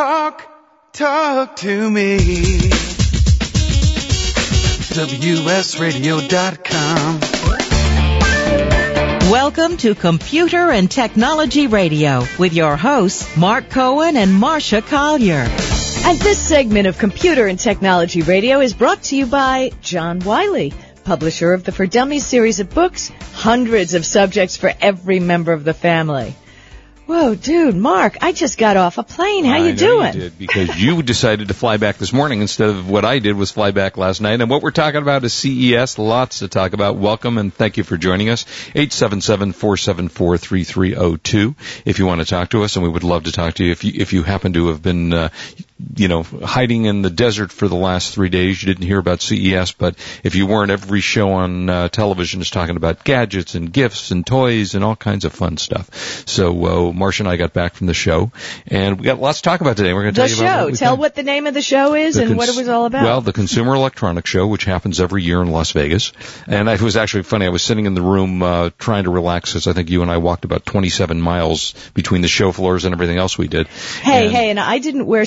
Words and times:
Talk, 0.00 0.40
talk 0.94 1.56
to 1.56 1.90
me. 1.90 2.16
WSRadio.com. 4.96 7.20
Welcome 9.30 9.76
to 9.76 9.94
Computer 9.94 10.70
and 10.70 10.90
Technology 10.90 11.66
Radio 11.66 12.24
with 12.38 12.54
your 12.54 12.78
hosts, 12.78 13.36
Mark 13.36 13.68
Cohen 13.68 14.16
and 14.16 14.42
Marsha 14.42 14.80
Collier. 14.80 15.46
And 16.08 16.18
this 16.20 16.38
segment 16.38 16.86
of 16.86 16.96
Computer 16.96 17.46
and 17.46 17.58
Technology 17.58 18.22
Radio 18.22 18.60
is 18.60 18.72
brought 18.72 19.02
to 19.02 19.16
you 19.16 19.26
by 19.26 19.70
John 19.82 20.20
Wiley, 20.20 20.72
publisher 21.04 21.52
of 21.52 21.64
the 21.64 21.72
For 21.72 21.86
Dummies 21.86 22.24
series 22.24 22.58
of 22.58 22.70
books, 22.70 23.12
hundreds 23.34 23.92
of 23.92 24.06
subjects 24.06 24.56
for 24.56 24.72
every 24.80 25.20
member 25.20 25.52
of 25.52 25.64
the 25.64 25.74
family. 25.74 26.34
Whoa, 27.10 27.34
dude, 27.34 27.74
Mark, 27.74 28.18
I 28.20 28.30
just 28.30 28.56
got 28.56 28.76
off 28.76 28.96
a 28.96 29.02
plane. 29.02 29.44
How 29.44 29.56
I 29.56 29.66
you 29.66 29.74
doing? 29.74 30.14
You 30.14 30.20
did 30.20 30.38
because 30.38 30.80
you 30.80 31.02
decided 31.10 31.48
to 31.48 31.54
fly 31.54 31.76
back 31.76 31.96
this 31.96 32.12
morning 32.12 32.40
instead 32.40 32.68
of 32.68 32.88
what 32.88 33.04
I 33.04 33.18
did 33.18 33.34
was 33.34 33.50
fly 33.50 33.72
back 33.72 33.96
last 33.96 34.20
night. 34.20 34.40
And 34.40 34.48
what 34.48 34.62
we're 34.62 34.70
talking 34.70 35.02
about 35.02 35.24
is 35.24 35.34
CES. 35.34 35.98
Lots 35.98 36.38
to 36.38 36.46
talk 36.46 36.72
about. 36.72 36.98
Welcome 36.98 37.38
and 37.38 37.52
thank 37.52 37.78
you 37.78 37.82
for 37.82 37.96
joining 37.96 38.28
us. 38.28 38.44
877-474-3302 38.74 41.56
if 41.84 41.98
you 41.98 42.06
want 42.06 42.20
to 42.20 42.26
talk 42.28 42.50
to 42.50 42.62
us 42.62 42.76
and 42.76 42.84
we 42.84 42.88
would 42.88 43.02
love 43.02 43.24
to 43.24 43.32
talk 43.32 43.54
to 43.54 43.64
you. 43.64 43.72
If 43.72 43.82
you, 43.82 43.92
if 43.96 44.12
you 44.12 44.22
happen 44.22 44.52
to 44.52 44.68
have 44.68 44.80
been, 44.80 45.12
uh, 45.12 45.30
you 45.96 46.08
know, 46.08 46.22
hiding 46.22 46.84
in 46.84 47.02
the 47.02 47.10
desert 47.10 47.52
for 47.52 47.68
the 47.68 47.76
last 47.76 48.14
three 48.14 48.28
days, 48.28 48.62
you 48.62 48.66
didn't 48.66 48.86
hear 48.86 48.98
about 48.98 49.20
CES, 49.20 49.72
but 49.72 49.96
if 50.24 50.34
you 50.34 50.46
weren't, 50.46 50.70
every 50.70 51.00
show 51.00 51.30
on 51.32 51.68
uh, 51.68 51.88
television 51.88 52.40
is 52.40 52.50
talking 52.50 52.76
about 52.76 53.04
gadgets 53.04 53.54
and 53.54 53.72
gifts 53.72 54.10
and 54.10 54.26
toys 54.26 54.74
and 54.74 54.84
all 54.84 54.96
kinds 54.96 55.24
of 55.24 55.32
fun 55.32 55.56
stuff. 55.56 56.26
So, 56.28 56.64
uh, 56.64 56.92
Marsha 56.92 57.20
and 57.20 57.28
I 57.28 57.36
got 57.36 57.52
back 57.52 57.74
from 57.74 57.86
the 57.86 57.94
show 57.94 58.32
and 58.66 58.98
we 58.98 59.04
got 59.04 59.20
lots 59.20 59.38
to 59.38 59.44
talk 59.44 59.60
about 59.60 59.76
today. 59.76 59.92
We're 59.92 60.02
going 60.02 60.14
to 60.14 60.20
tell 60.20 60.28
you 60.28 60.36
about 60.36 60.58
show. 60.60 60.64
what 60.66 60.78
Tell 60.78 60.96
what 60.96 61.14
the 61.14 61.22
name 61.22 61.46
of 61.46 61.54
the 61.54 61.62
show 61.62 61.94
is 61.94 62.14
The 62.14 62.22
and 62.22 62.36
what 62.36 62.48
it 62.48 62.56
was 62.56 62.68
all 62.68 62.86
about. 62.86 63.04
Well, 63.04 63.20
the 63.20 63.32
Consumer 63.32 63.74
Electronics 63.74 64.28
Show, 64.28 64.46
which 64.46 64.64
happens 64.64 65.00
every 65.00 65.22
year 65.22 65.42
in 65.42 65.50
Las 65.50 65.72
Vegas, 65.72 66.12
and 66.46 66.68
it 66.68 66.80
was 66.80 66.96
actually 66.96 67.24
funny. 67.24 67.46
I 67.46 67.50
was 67.50 67.62
sitting 67.62 67.86
in 67.86 67.94
the 67.94 68.02
room 68.02 68.42
uh, 68.42 68.70
trying 68.78 69.04
to 69.04 69.10
relax, 69.10 69.56
as 69.56 69.66
I 69.66 69.72
think 69.72 69.90
you 69.90 70.02
and 70.02 70.10
I 70.10 70.18
walked 70.18 70.44
about 70.44 70.64
27 70.66 71.20
miles 71.20 71.74
between 71.94 72.22
the 72.22 72.28
show 72.28 72.52
floors 72.52 72.84
and 72.84 72.94
everything 72.94 73.18
else 73.18 73.36
we 73.36 73.48
did. 73.48 73.66
hey, 73.66 74.24
And 74.24 74.32
hey, 74.32 74.50
and 74.50 74.60
I 74.60 74.78
didn't 74.78 75.06
wear 75.06 75.24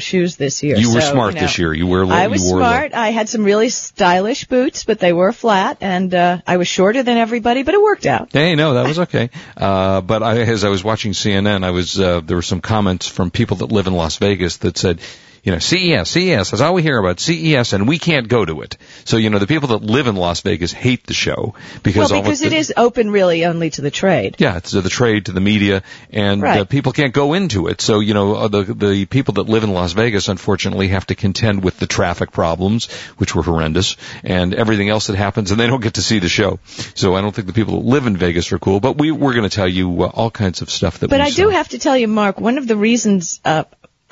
shoes 0.00 0.36
this 0.36 0.62
year. 0.62 0.76
You 0.76 0.94
were 0.94 1.00
so, 1.00 1.12
smart 1.12 1.34
you 1.34 1.40
know, 1.40 1.46
this 1.46 1.58
year. 1.58 1.72
You 1.72 1.86
were. 1.86 2.04
I 2.06 2.26
was 2.28 2.48
smart. 2.48 2.94
I 2.94 3.10
had 3.10 3.28
some 3.28 3.44
really 3.44 3.68
stylish 3.68 4.44
boots, 4.46 4.84
but 4.84 4.98
they 4.98 5.12
were 5.12 5.32
flat, 5.32 5.78
and 5.80 6.14
uh, 6.14 6.40
I 6.46 6.56
was 6.56 6.68
shorter 6.68 7.02
than 7.02 7.16
everybody, 7.16 7.62
but 7.62 7.74
it 7.74 7.82
worked 7.82 8.06
out. 8.06 8.32
Hey, 8.32 8.54
no, 8.54 8.74
that 8.74 8.86
was 8.86 8.98
okay. 9.00 9.30
Uh, 9.56 10.00
but 10.00 10.22
I, 10.22 10.38
as 10.38 10.64
I 10.64 10.68
was 10.68 10.82
watching 10.82 11.12
CNN, 11.12 11.64
I 11.64 11.70
was 11.70 11.98
uh, 11.98 12.20
there 12.20 12.36
were 12.36 12.42
some 12.42 12.60
comments 12.60 13.06
from 13.06 13.30
people 13.30 13.58
that 13.58 13.70
live 13.70 13.86
in 13.86 13.94
Las 13.94 14.16
Vegas 14.16 14.58
that 14.58 14.76
said, 14.76 15.00
you 15.44 15.52
know, 15.52 15.58
CES, 15.58 16.08
CES, 16.08 16.50
that's 16.50 16.62
all 16.62 16.72
we 16.72 16.82
hear 16.82 16.98
about 16.98 17.20
CES, 17.20 17.74
and 17.74 17.86
we 17.86 17.98
can't 17.98 18.28
go 18.28 18.44
to 18.44 18.62
it. 18.62 18.78
So 19.04 19.18
you 19.18 19.28
know, 19.28 19.38
the 19.38 19.46
people 19.46 19.68
that 19.68 19.82
live 19.82 20.06
in 20.06 20.16
Las 20.16 20.40
Vegas 20.40 20.72
hate 20.72 21.06
the 21.06 21.12
show 21.12 21.54
because 21.82 22.10
well, 22.10 22.22
because 22.22 22.40
the, 22.40 22.56
is 22.56 22.72
open 22.76 23.10
really 23.10 23.44
only 23.44 23.68
to 23.70 23.82
the 23.82 23.90
trade. 23.90 24.36
Yeah, 24.38 24.58
to 24.58 24.80
the 24.80 24.88
trade, 24.88 25.26
to 25.26 25.32
the 25.32 25.42
media, 25.42 25.82
and 26.10 26.40
Right. 26.40 26.60
uh, 26.60 26.64
people 26.64 26.92
can't 26.92 27.12
go 27.12 27.34
into 27.34 27.66
it. 27.66 27.82
So 27.82 28.00
you 28.00 28.14
know, 28.14 28.34
uh, 28.34 28.48
the 28.48 28.62
the 28.62 29.04
people 29.04 29.34
that 29.34 29.42
live 29.42 29.64
in 29.64 29.72
Las 29.74 29.92
Vegas, 29.92 30.28
unfortunately, 30.28 30.88
have 30.88 31.06
to 31.06 31.14
contend 31.14 31.62
with 31.62 31.78
the 31.78 31.86
traffic 31.86 32.32
problems, 32.32 32.86
which 33.18 33.34
were 33.34 33.42
horrendous, 33.42 33.98
and 34.22 34.54
everything 34.54 34.88
else 34.88 35.08
that 35.08 35.16
happens, 35.16 35.50
and 35.50 35.60
they 35.60 35.66
don't 35.66 35.82
get 35.82 35.94
to 35.94 36.02
see 36.02 36.20
the 36.20 36.28
show. 36.30 36.58
So 36.94 37.16
I 37.16 37.20
don't 37.20 37.34
think 37.34 37.46
the 37.46 37.52
people 37.52 37.80
that 37.80 37.86
live 37.86 38.06
in 38.06 38.16
Vegas 38.16 38.50
are 38.52 38.58
cool. 38.58 38.80
But 38.80 38.96
we 38.96 39.10
we're 39.10 39.34
going 39.34 39.48
to 39.48 39.54
tell 39.54 39.68
you 39.68 40.04
uh, 40.04 40.10
all 40.14 40.30
kinds 40.30 40.62
of 40.62 40.70
stuff 40.70 41.00
that. 41.00 41.10
But 41.10 41.20
I 41.20 41.28
do 41.28 41.50
have 41.50 41.68
to 41.68 41.78
tell 41.78 41.98
you, 41.98 42.08
Mark, 42.08 42.40
one 42.40 42.56
of 42.56 42.66
the 42.66 42.76
reasons, 42.76 43.40
uh, 43.44 43.64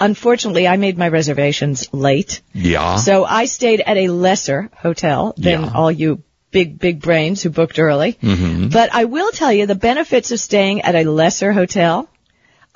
unfortunately, 0.05 0.67
I 0.69 0.77
made 0.77 0.99
my 0.99 1.09
reservations 1.09 1.89
late. 1.93 2.41
Yeah. 2.53 2.97
So 2.97 3.25
I 3.25 3.47
stayed 3.47 3.81
at 3.81 3.97
a 3.97 4.09
lesser 4.09 4.71
hotel 4.77 5.35
than 5.37 5.63
Yeah. 5.63 5.73
all 5.75 5.91
you 5.91 6.23
big, 6.51 6.79
big 6.79 7.01
brains 7.01 7.43
who 7.43 7.49
booked 7.51 7.79
early. 7.79 8.13
Mm-hmm. 8.23 8.69
But 8.69 8.93
I 8.93 9.05
will 9.07 9.31
tell 9.31 9.53
you 9.53 9.67
the 9.67 9.75
benefits 9.75 10.33
of 10.33 10.41
staying 10.41 10.83
at 10.83 10.95
a 10.95 11.05
lesser 11.11 11.53
hotel. 11.53 12.09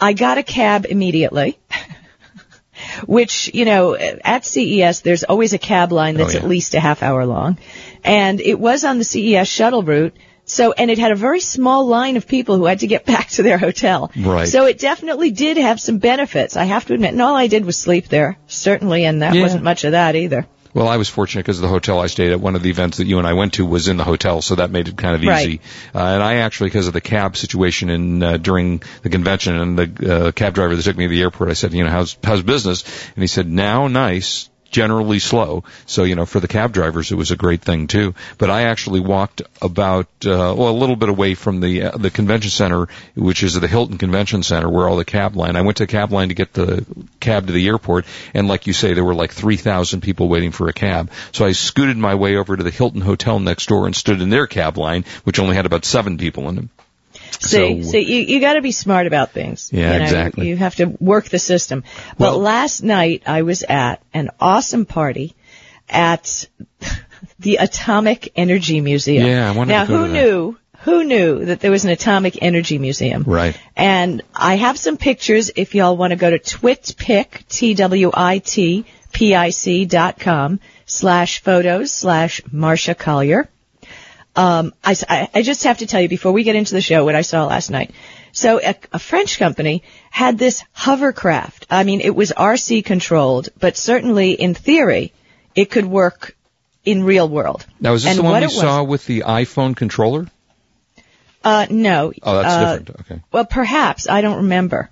I 0.00 0.12
got 0.14 0.38
a 0.38 0.42
cab 0.42 0.86
immediately. 0.88 1.58
Which, 3.06 3.50
you 3.54 3.64
know, 3.64 3.94
at 3.96 4.44
CES, 4.44 5.00
there's 5.00 5.24
always 5.24 5.52
a 5.54 5.58
cab 5.58 5.92
line 5.92 6.16
that's 6.16 6.34
Oh, 6.34 6.38
yeah. 6.38 6.42
at 6.44 6.48
least 6.48 6.74
a 6.74 6.80
half 6.80 7.02
hour 7.02 7.24
long. 7.26 7.58
And 8.04 8.40
it 8.40 8.58
was 8.58 8.84
on 8.84 8.98
the 8.98 9.04
CES 9.04 9.48
shuttle 9.48 9.82
route. 9.82 10.14
So, 10.46 10.72
and 10.72 10.90
it 10.90 10.98
had 10.98 11.12
a 11.12 11.16
very 11.16 11.40
small 11.40 11.86
line 11.86 12.16
of 12.16 12.26
people 12.26 12.56
who 12.56 12.64
had 12.64 12.80
to 12.80 12.86
get 12.86 13.04
back 13.14 13.28
to 13.30 13.42
their 13.42 13.58
hotel. 13.58 14.10
Right. 14.16 14.48
So 14.48 14.64
it 14.66 14.78
definitely 14.78 15.30
did 15.32 15.56
have 15.58 15.80
some 15.80 15.98
benefits. 15.98 16.56
I 16.56 16.64
have 16.64 16.86
to 16.86 16.94
admit. 16.94 17.12
And 17.12 17.20
all 17.20 17.34
I 17.36 17.48
did 17.48 17.64
was 17.64 17.76
sleep 17.76 18.08
there, 18.08 18.38
certainly, 18.46 19.04
and 19.04 19.22
that 19.22 19.34
Yeah. 19.34 19.42
wasn't 19.42 19.64
much 19.64 19.84
of 19.84 19.92
that 19.92 20.16
either. 20.16 20.46
Well, 20.72 20.88
I 20.88 20.98
was 20.98 21.08
fortunate 21.08 21.40
because 21.42 21.58
the 21.58 21.68
hotel 21.68 21.98
I 22.00 22.06
stayed 22.06 22.32
at, 22.32 22.40
one 22.40 22.54
of 22.54 22.62
the 22.62 22.68
events 22.68 22.98
that 22.98 23.06
you 23.06 23.16
and 23.16 23.26
I 23.26 23.32
went 23.32 23.54
to 23.54 23.64
was 23.64 23.88
in 23.88 23.96
the 23.96 24.04
hotel, 24.04 24.42
so 24.42 24.56
that 24.56 24.70
made 24.70 24.88
it 24.88 24.96
kind 24.98 25.14
of 25.14 25.22
easy. 25.22 25.30
Right. 25.30 25.60
Uh, 25.94 25.98
and 26.14 26.22
I 26.22 26.34
actually, 26.34 26.68
because 26.68 26.86
of 26.86 26.92
the 26.92 27.00
cab 27.00 27.34
situation 27.38 27.88
in 27.88 28.22
uh, 28.22 28.36
during 28.36 28.82
the 29.00 29.08
convention, 29.08 29.56
and 29.56 29.78
the 29.78 30.26
uh, 30.26 30.32
cab 30.32 30.52
driver 30.52 30.76
that 30.76 30.82
took 30.82 30.98
me 30.98 31.06
to 31.06 31.08
the 31.10 31.22
airport, 31.22 31.48
I 31.48 31.54
said, 31.54 31.72
you 31.72 31.82
know, 31.82 31.90
how's 31.90 32.18
how's 32.22 32.42
business? 32.42 32.84
And 33.16 33.22
he 33.22 33.26
said, 33.26 33.48
now 33.50 33.88
nice. 33.88 34.50
Generally 34.70 35.20
slow, 35.20 35.64
so 35.86 36.04
you 36.04 36.16
know 36.16 36.26
for 36.26 36.40
the 36.40 36.48
cab 36.48 36.72
drivers 36.72 37.12
it 37.12 37.14
was 37.14 37.30
a 37.30 37.36
great 37.36 37.62
thing 37.62 37.86
too. 37.86 38.14
But 38.36 38.50
I 38.50 38.62
actually 38.62 39.00
walked 39.00 39.42
about 39.62 40.06
uh, 40.24 40.54
well 40.56 40.70
a 40.70 40.80
little 40.80 40.96
bit 40.96 41.08
away 41.08 41.34
from 41.34 41.60
the 41.60 41.84
uh, 41.84 41.96
the 41.96 42.10
convention 42.10 42.50
center, 42.50 42.88
which 43.14 43.42
is 43.42 43.54
the 43.54 43.68
Hilton 43.68 43.96
Convention 43.96 44.42
Center, 44.42 44.68
where 44.68 44.88
all 44.88 44.96
the 44.96 45.04
cab 45.04 45.36
line. 45.36 45.56
I 45.56 45.62
went 45.62 45.78
to 45.78 45.84
the 45.84 45.92
cab 45.92 46.12
line 46.12 46.28
to 46.28 46.34
get 46.34 46.52
the 46.52 46.84
cab 47.20 47.46
to 47.46 47.52
the 47.52 47.66
airport, 47.68 48.06
and 48.34 48.48
like 48.48 48.66
you 48.66 48.72
say, 48.72 48.92
there 48.92 49.04
were 49.04 49.14
like 49.14 49.32
three 49.32 49.56
thousand 49.56 50.02
people 50.02 50.28
waiting 50.28 50.50
for 50.50 50.68
a 50.68 50.72
cab. 50.72 51.10
So 51.32 51.46
I 51.46 51.52
scooted 51.52 51.96
my 51.96 52.16
way 52.16 52.36
over 52.36 52.56
to 52.56 52.62
the 52.62 52.70
Hilton 52.70 53.00
Hotel 53.00 53.38
next 53.38 53.66
door 53.66 53.86
and 53.86 53.94
stood 53.94 54.20
in 54.20 54.30
their 54.30 54.46
cab 54.46 54.76
line, 54.76 55.04
which 55.24 55.38
only 55.38 55.56
had 55.56 55.66
about 55.66 55.84
seven 55.84 56.18
people 56.18 56.48
in 56.48 56.56
them. 56.56 56.70
See, 57.40 57.82
So- 57.82 57.90
see, 57.90 58.00
you, 58.00 58.20
you 58.34 58.40
got 58.40 58.54
to 58.54 58.62
be 58.62 58.72
smart 58.72 59.06
about 59.06 59.32
things. 59.32 59.70
Yeah, 59.72 59.92
you 59.92 59.98
know, 59.98 60.04
exactly. 60.04 60.44
You, 60.46 60.50
you 60.50 60.56
have 60.56 60.76
to 60.76 60.86
work 61.00 61.28
the 61.28 61.38
system. 61.38 61.84
But 62.18 62.32
Well- 62.32 62.38
last 62.38 62.82
night 62.82 63.22
I 63.26 63.42
was 63.42 63.62
at 63.62 64.02
an 64.14 64.30
awesome 64.40 64.86
party 64.86 65.34
at 65.88 66.46
the 67.38 67.56
Atomic 67.56 68.32
Energy 68.36 68.80
Museum. 68.80 69.26
Yeah, 69.26 69.48
I 69.50 69.52
wanted 69.56 69.72
now 69.72 69.84
to 69.84 69.88
go 69.88 69.96
who 69.98 70.06
to 70.06 70.12
that. 70.12 70.22
knew? 70.24 70.58
Who 70.80 71.02
knew 71.04 71.44
that 71.46 71.58
there 71.60 71.70
was 71.72 71.84
an 71.84 71.90
Atomic 71.90 72.40
Energy 72.42 72.78
Museum? 72.78 73.24
Right. 73.26 73.58
And 73.76 74.22
I 74.34 74.54
have 74.56 74.78
some 74.78 74.96
pictures 74.96 75.50
if 75.56 75.74
y'all 75.74 75.96
want 75.96 76.12
to 76.12 76.16
go 76.16 76.30
to 76.30 76.38
twitpic, 76.38 77.46
T-W-I-T-P-I-C 78.56 79.84
dot 79.86 80.18
com 80.20 80.60
slash 80.84 81.42
photos 81.42 81.92
slash 81.92 82.40
Marsha 82.52 82.96
Collier. 82.96 83.48
Um, 84.36 84.74
I, 84.84 84.94
I- 85.34 85.42
just 85.42 85.64
have 85.64 85.78
to 85.78 85.86
tell 85.86 86.00
you 86.00 86.08
before 86.08 86.32
we 86.32 86.42
get 86.42 86.56
into 86.56 86.74
the 86.74 86.80
show 86.82 87.04
what 87.04 87.14
I 87.14 87.22
saw 87.22 87.46
last 87.46 87.70
night. 87.70 87.92
So 88.32 88.60
a, 88.62 88.74
a 88.92 88.98
French 88.98 89.38
company 89.38 89.82
had 90.10 90.36
this 90.38 90.62
hovercraft. 90.72 91.66
I 91.70 91.84
mean, 91.84 92.02
it 92.02 92.14
was 92.14 92.32
RC 92.36 92.84
controlled, 92.84 93.48
but 93.58 93.78
certainly 93.78 94.32
in 94.32 94.52
theory, 94.54 95.12
it 95.54 95.70
could 95.70 95.86
work 95.86 96.36
in 96.84 97.02
real 97.02 97.28
world. 97.28 97.64
Now 97.80 97.94
is 97.94 98.02
this 98.02 98.10
And 98.10 98.18
the 98.18 98.22
one 98.24 98.34
we 98.40 98.44
it 98.44 98.46
was- 98.48 98.60
saw 98.60 98.82
with 98.84 99.06
the 99.06 99.20
iPhone 99.22 99.74
controller? 99.74 100.26
Uh, 101.42 101.66
no. 101.70 102.12
Oh, 102.22 102.42
that's 102.42 102.54
Uh, 102.54 102.76
different. 102.78 103.00
Okay. 103.00 103.20
Well, 103.32 103.44
perhaps 103.46 104.08
I 104.08 104.20
don't 104.20 104.38
remember. 104.38 104.90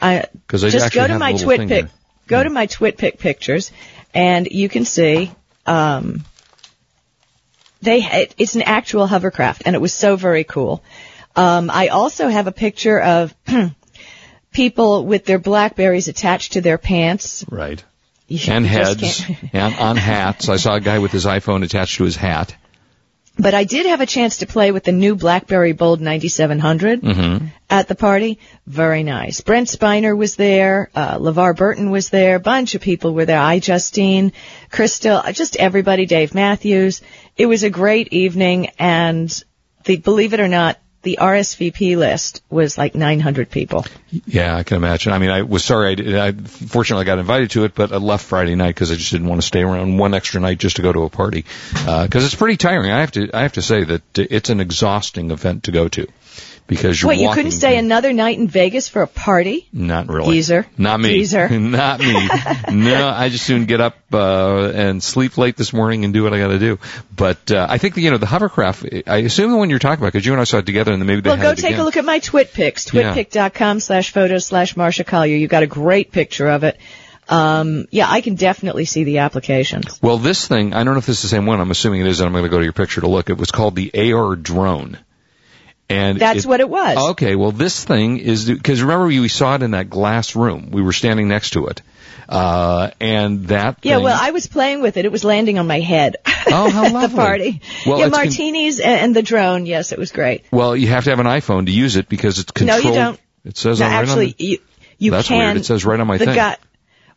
I 0.00 0.26
just 0.48 0.92
go 0.94 1.06
to 1.06 1.18
my 1.18 1.32
twit 1.32 1.68
pic. 1.68 1.86
Go 2.28 2.42
to 2.42 2.48
my 2.50 2.66
twit 2.66 2.96
pic 2.96 3.18
pictures, 3.18 3.72
and 4.14 4.46
you 4.46 4.68
can 4.68 4.84
see. 4.84 5.32
Um, 5.66 6.24
they 7.82 8.02
it, 8.02 8.34
it's 8.38 8.56
an 8.56 8.62
actual 8.62 9.06
hovercraft, 9.06 9.62
and 9.66 9.74
it 9.74 9.80
was 9.80 9.92
so 9.92 10.16
very 10.16 10.44
cool. 10.44 10.82
Um, 11.36 11.70
I 11.70 11.88
also 11.88 12.28
have 12.28 12.46
a 12.46 12.52
picture 12.52 13.00
of 13.00 13.34
people 14.52 15.04
with 15.04 15.24
their 15.24 15.38
Blackberries 15.38 16.08
attached 16.08 16.54
to 16.54 16.60
their 16.60 16.78
pants. 16.78 17.44
Right. 17.48 17.82
You 18.30 18.38
And 18.52 18.66
heads 18.66 19.24
and 19.54 19.74
on 19.76 19.96
hats. 19.96 20.50
I 20.50 20.56
saw 20.56 20.74
a 20.74 20.80
guy 20.80 20.98
with 20.98 21.12
his 21.12 21.24
iPhone 21.24 21.64
attached 21.64 21.96
to 21.96 22.04
his 22.04 22.14
hat. 22.14 22.54
But 23.40 23.54
I 23.54 23.62
did 23.64 23.86
have 23.86 24.00
a 24.00 24.06
chance 24.06 24.38
to 24.38 24.46
play 24.46 24.72
with 24.72 24.82
the 24.82 24.90
new 24.92 25.14
BlackBerry 25.14 25.72
Bold 25.72 26.00
9700 26.00 27.00
Mm-hmm. 27.02 27.46
at 27.70 27.86
the 27.86 27.94
party. 27.94 28.40
Very 28.66 29.04
nice. 29.04 29.40
Brent 29.42 29.68
Spiner 29.68 30.16
was 30.16 30.34
there. 30.34 30.90
Uh, 30.94 31.18
LeVar 31.18 31.56
Burton 31.56 31.90
was 31.90 32.10
there. 32.10 32.34
A 32.36 32.40
bunch 32.40 32.74
of 32.74 32.80
people 32.80 33.14
were 33.14 33.26
there. 33.26 33.38
I, 33.38 33.60
Justine, 33.60 34.32
Crystal, 34.70 35.22
just 35.32 35.54
everybody. 35.56 36.04
Dave 36.04 36.34
Matthews. 36.34 37.00
It 37.36 37.46
was 37.46 37.62
a 37.62 37.70
great 37.70 38.12
evening, 38.12 38.70
and 38.78 39.30
the 39.84 39.96
believe 39.98 40.34
it 40.34 40.40
or 40.40 40.48
not, 40.48 40.78
the 41.02 41.18
RSVP 41.20 41.96
list 41.96 42.42
was 42.50 42.76
like 42.76 42.94
900 42.94 43.50
people. 43.50 43.86
Yeah, 44.26 44.56
I 44.56 44.62
can 44.64 44.76
imagine. 44.76 45.12
I 45.12 45.18
mean, 45.18 45.30
I 45.30 45.42
was 45.42 45.64
sorry. 45.64 45.92
I, 45.92 45.94
did, 45.94 46.16
I 46.16 46.32
fortunately 46.32 47.04
got 47.04 47.18
invited 47.18 47.50
to 47.52 47.64
it, 47.64 47.74
but 47.74 47.92
I 47.92 47.96
left 47.96 48.24
Friday 48.24 48.56
night 48.56 48.74
because 48.74 48.90
I 48.90 48.96
just 48.96 49.12
didn't 49.12 49.28
want 49.28 49.40
to 49.40 49.46
stay 49.46 49.62
around 49.62 49.96
one 49.98 50.14
extra 50.14 50.40
night 50.40 50.58
just 50.58 50.76
to 50.76 50.82
go 50.82 50.92
to 50.92 51.02
a 51.04 51.10
party 51.10 51.44
Uh 51.86 52.04
because 52.04 52.24
it's 52.24 52.34
pretty 52.34 52.56
tiring. 52.56 52.90
I 52.90 53.00
have 53.00 53.12
to 53.12 53.30
I 53.32 53.42
have 53.42 53.52
to 53.54 53.62
say 53.62 53.84
that 53.84 54.02
it's 54.18 54.50
an 54.50 54.60
exhausting 54.60 55.30
event 55.30 55.64
to 55.64 55.72
go 55.72 55.88
to 55.88 56.06
because 56.68 57.00
you're 57.02 57.08
Wait, 57.08 57.18
you 57.18 57.32
couldn't 57.32 57.50
stay 57.50 57.76
another 57.76 58.12
night 58.12 58.38
in 58.38 58.46
Vegas 58.46 58.88
for 58.88 59.02
a 59.02 59.06
party? 59.08 59.66
Not 59.72 60.08
really. 60.08 60.34
Geezer. 60.34 60.66
Not 60.76 61.00
me. 61.00 61.14
Geezer. 61.14 61.48
Not 61.58 61.98
me. 61.98 62.28
no, 62.72 63.08
I 63.08 63.30
just 63.30 63.44
soon 63.44 63.64
get 63.64 63.80
up 63.80 63.96
uh, 64.12 64.70
and 64.74 65.02
sleep 65.02 65.36
late 65.38 65.56
this 65.56 65.72
morning 65.72 66.04
and 66.04 66.14
do 66.14 66.22
what 66.22 66.32
I 66.34 66.38
got 66.38 66.48
to 66.48 66.58
do. 66.60 66.78
But 67.16 67.50
uh, 67.50 67.66
I 67.68 67.78
think 67.78 67.96
you 67.96 68.10
know 68.12 68.18
the 68.18 68.26
hovercraft. 68.26 68.84
I 69.08 69.16
assume 69.18 69.50
the 69.50 69.56
one 69.56 69.70
you're 69.70 69.78
talking 69.80 70.02
about 70.02 70.12
because 70.12 70.24
you 70.24 70.32
and 70.32 70.40
I 70.40 70.44
saw 70.44 70.58
it 70.58 70.66
together, 70.66 70.92
and 70.92 71.02
then 71.02 71.06
maybe 71.06 71.22
they 71.22 71.30
Well, 71.30 71.36
had 71.38 71.42
go 71.42 71.48
it 71.50 71.56
Well 71.56 71.56
go 71.56 71.60
take 71.62 71.70
again. 71.70 71.80
a 71.80 71.84
look 71.84 71.96
at 71.96 72.04
my 72.04 72.18
twit 72.20 72.52
pics, 72.52 72.84
twitpic.com 72.84 73.80
slash 73.80 74.12
photos 74.12 74.44
slash 74.46 74.74
Marsha 74.74 75.04
Collier. 75.06 75.36
You 75.36 75.48
got 75.48 75.62
a 75.62 75.66
great 75.66 76.12
picture 76.12 76.48
of 76.48 76.62
it. 76.64 76.78
Um, 77.30 77.86
yeah, 77.90 78.06
I 78.10 78.20
can 78.22 78.36
definitely 78.36 78.84
see 78.86 79.04
the 79.04 79.18
applications. 79.18 80.00
Well, 80.02 80.16
this 80.18 80.46
thing, 80.48 80.72
I 80.72 80.84
don't 80.84 80.94
know 80.94 80.98
if 80.98 81.06
this 81.06 81.16
is 81.18 81.22
the 81.22 81.28
same 81.28 81.44
one. 81.44 81.60
I'm 81.60 81.70
assuming 81.70 82.00
it 82.00 82.06
is, 82.06 82.20
and 82.20 82.26
I'm 82.26 82.32
going 82.32 82.44
to 82.44 82.50
go 82.50 82.58
to 82.58 82.64
your 82.64 82.72
picture 82.72 83.00
to 83.02 83.08
look. 83.08 83.28
It 83.28 83.36
was 83.36 83.50
called 83.50 83.74
the 83.76 84.12
AR 84.14 84.34
drone. 84.36 84.98
And 85.90 86.18
That's 86.18 86.44
what 86.44 86.60
it 86.60 86.68
was. 86.68 87.10
Okay, 87.12 87.34
well, 87.34 87.50
this 87.50 87.82
thing 87.82 88.18
is 88.18 88.44
because 88.44 88.82
remember 88.82 89.06
we, 89.06 89.28
saw 89.28 89.54
it 89.54 89.62
in 89.62 89.70
that 89.70 89.88
glass 89.88 90.36
room. 90.36 90.70
We 90.70 90.82
were 90.82 90.92
standing 90.92 91.28
next 91.28 91.50
to 91.54 91.68
it, 91.68 91.80
uh, 92.28 92.90
and 93.00 93.48
that. 93.48 93.78
Yeah, 93.82 93.94
thing- 93.96 94.04
well, 94.04 94.18
I 94.20 94.32
was 94.32 94.46
playing 94.46 94.82
with 94.82 94.98
it. 94.98 95.06
It 95.06 95.12
was 95.12 95.24
landing 95.24 95.58
on 95.58 95.66
my 95.66 95.80
head. 95.80 96.16
Oh, 96.50 96.70
how 96.70 96.86
at 96.86 96.92
lovely. 96.94 97.08
the 97.08 97.14
party. 97.14 97.60
Well, 97.84 97.98
yeah, 97.98 98.06
it's 98.06 98.16
con- 98.16 98.24
martinis 98.26 98.80
and, 98.80 99.14
the 99.14 99.20
drone. 99.22 99.66
Yes, 99.66 99.92
it 99.92 99.98
was 99.98 100.12
great. 100.12 100.44
well, 100.50 100.74
you 100.74 100.86
have 100.86 101.04
to 101.04 101.10
have 101.10 101.18
an 101.18 101.26
iPhone 101.26 101.66
to 101.66 101.72
use 101.72 101.96
it 101.96 102.08
because 102.08 102.38
it's 102.38 102.58
No, 102.62 102.78
you 102.78 102.90
don't. 102.94 103.20
It 103.44 103.58
says 103.58 103.80
No, 103.80 103.86
on 103.86 103.92
right 103.92 103.98
on 103.98 104.04
actually, 104.08 104.32
the- 104.38 104.44
you 104.44 104.58
you 104.96 105.10
That's 105.10 105.28
can. 105.28 105.38
weird. 105.38 105.56
It 105.58 105.66
says 105.66 105.84
right 105.84 106.00
on 106.00 106.06
my 106.06 106.16
the 106.16 106.24
thing. 106.24 106.34
guy- 106.34 106.56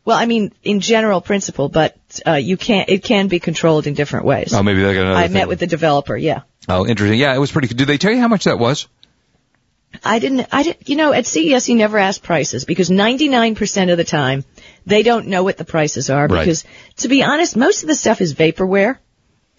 well, 0.04 0.18
I 0.18 0.26
mean, 0.26 0.52
in 0.62 0.80
general 0.80 1.22
principle, 1.22 1.70
but 1.70 1.96
uh, 2.26 2.32
you 2.32 2.58
can't. 2.58 2.90
it 2.90 3.04
can 3.04 3.28
be 3.28 3.38
controlled 3.38 3.86
in 3.86 3.94
different 3.94 4.26
ways. 4.26 4.52
Oh, 4.52 4.62
maybe 4.62 4.82
they 4.82 4.92
got 4.92 5.02
another. 5.02 5.18
I 5.18 5.22
thing. 5.28 5.34
met 5.34 5.48
with 5.48 5.60
the 5.60 5.66
developer. 5.66 6.16
Yeah. 6.16 6.42
Oh, 6.68 6.86
interesting. 6.86 7.18
Yeah, 7.18 7.34
it 7.34 7.38
was 7.38 7.50
pretty. 7.52 7.68
Did 7.68 7.88
they 7.88 7.98
tell 7.98 8.12
you 8.12 8.20
how 8.20 8.28
much 8.28 8.44
that 8.44 8.58
was? 8.58 8.86
I 10.04 10.18
didn't, 10.20 10.48
I 10.52 10.62
didn't, 10.62 10.88
you 10.88 10.96
know, 10.96 11.12
at 11.12 11.26
CES 11.26 11.68
you 11.68 11.76
never 11.76 11.98
ask 11.98 12.22
prices 12.22 12.64
because 12.64 12.88
99% 12.88 13.90
of 13.92 13.98
the 13.98 14.04
time 14.04 14.44
they 14.86 15.02
don't 15.02 15.26
know 15.26 15.44
what 15.44 15.58
the 15.58 15.66
prices 15.66 16.08
are 16.08 16.26
Right. 16.26 16.40
because 16.40 16.64
to 16.98 17.08
be 17.08 17.22
honest, 17.22 17.56
most 17.56 17.82
of 17.82 17.88
the 17.88 17.94
stuff 17.94 18.20
is 18.22 18.34
vaporware 18.34 18.96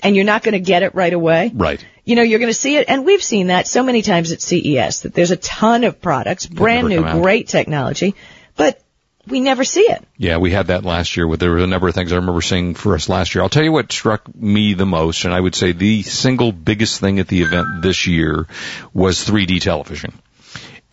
and 0.01 0.15
you're 0.15 0.25
not 0.25 0.41
going 0.41 0.53
to 0.53 0.59
get 0.59 0.81
it 0.81 0.95
right 0.95 1.13
away. 1.13 1.51
Right. 1.53 1.85
You 2.03 2.15
know, 2.15 2.23
you're 2.23 2.39
going 2.39 2.51
to 2.51 2.59
see 2.59 2.77
it 2.77 2.89
and 2.89 3.05
we've 3.05 3.23
seen 3.23 3.47
that 3.47 3.67
so 3.67 3.83
many 3.83 4.01
times 4.01 4.31
at 4.31 4.41
CES 4.41 5.01
that 5.01 5.13
there's 5.13 5.31
a 5.31 5.38
ton 5.38 5.83
of 5.83 6.01
products, 6.01 6.47
brand 6.47 6.89
new, 6.89 7.03
great 7.03 7.47
technology, 7.47 8.15
but 8.55 8.81
we 9.28 9.40
never 9.40 9.64
see 9.64 9.81
it. 9.81 10.04
Yeah, 10.18 10.38
we 10.38 10.52
had 10.52 10.68
that 10.68 10.84
last 10.84 11.16
year. 11.16 11.28
With 11.28 11.40
there 11.40 11.52
were 11.52 11.60
a 11.60 11.68
number 11.68 11.88
of 11.88 11.96
things 11.96 12.12
I 12.12 12.18
remember 12.18 12.42
seeing 12.42 12.75
for 12.75 12.96
us 12.96 13.08
last 13.08 13.36
year. 13.36 13.44
I'll 13.44 13.50
tell 13.50 13.64
you 13.64 13.72
what 13.72 13.92
struck 13.92 14.34
me 14.36 14.74
the 14.74 14.86
most, 14.86 15.25
and 15.25 15.34
I 15.34 15.40
would 15.40 15.56
say 15.56 15.72
the 15.72 16.02
single 16.04 16.52
biggest 16.52 17.00
thing 17.00 17.20
at 17.20 17.28
the 17.28 17.42
event 17.42 17.68
this 17.81 18.06
year 18.06 18.48
was 18.94 19.25
3D 19.25 19.62
television. 19.62 20.14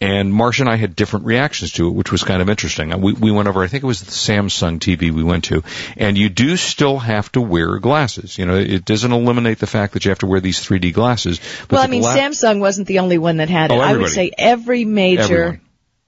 And 0.03 0.33
Marsha 0.33 0.61
and 0.61 0.71
I 0.71 0.77
had 0.77 0.97
different 0.97 1.27
reactions 1.27 1.73
to 1.73 1.89
it, 1.89 1.91
which 1.91 2.11
was 2.11 2.25
kind 2.25 2.41
of 2.41 2.49
interesting. 2.49 2.99
We, 3.03 3.13
we 3.13 3.31
went 3.31 3.49
over, 3.49 3.63
I 3.63 3.67
think 3.67 3.85
it 3.85 3.87
was 3.87 4.01
the 4.01 4.11
Samsung 4.11 4.79
TV 4.79 5.11
we 5.11 5.23
went 5.23 5.45
to, 5.45 5.63
and 5.99 6.17
you 6.17 6.31
do 6.31 6.57
still 6.57 6.99
have 6.99 7.31
to 7.33 7.43
wear 7.43 7.79
glasses. 7.79 8.39
You 8.39 8.47
know, 8.47 8.57
it 8.57 8.87
doesn't 8.87 9.13
eliminate 9.13 9.59
the 9.59 9.67
fact 9.67 9.93
that 9.93 10.07
you 10.07 10.11
have 10.11 10.21
to 10.21 10.27
wear 10.27 10.41
these 10.41 10.59
3D 10.59 10.95
glasses. 10.95 11.39
But 11.69 11.73
well, 11.73 11.83
I 11.83 11.87
mean, 11.89 12.01
gla- 12.01 12.17
Samsung 12.17 12.61
wasn't 12.61 12.87
the 12.87 13.01
only 13.01 13.19
one 13.19 13.39
that 13.39 13.51
had 13.51 13.73
it. 13.73 13.75
Oh, 13.75 13.81
I 13.81 13.95
would 13.95 14.09
say 14.09 14.31
every 14.39 14.87
major 14.87 15.23
Everyone. 15.23 15.61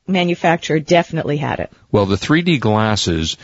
Manufacturer 0.06 0.78
definitely 0.81 1.37
had 1.37 1.60
it. 1.60 1.72
Well, 1.90 2.06
the 2.06 2.16
3D 2.16 2.60
glasses 2.60 3.37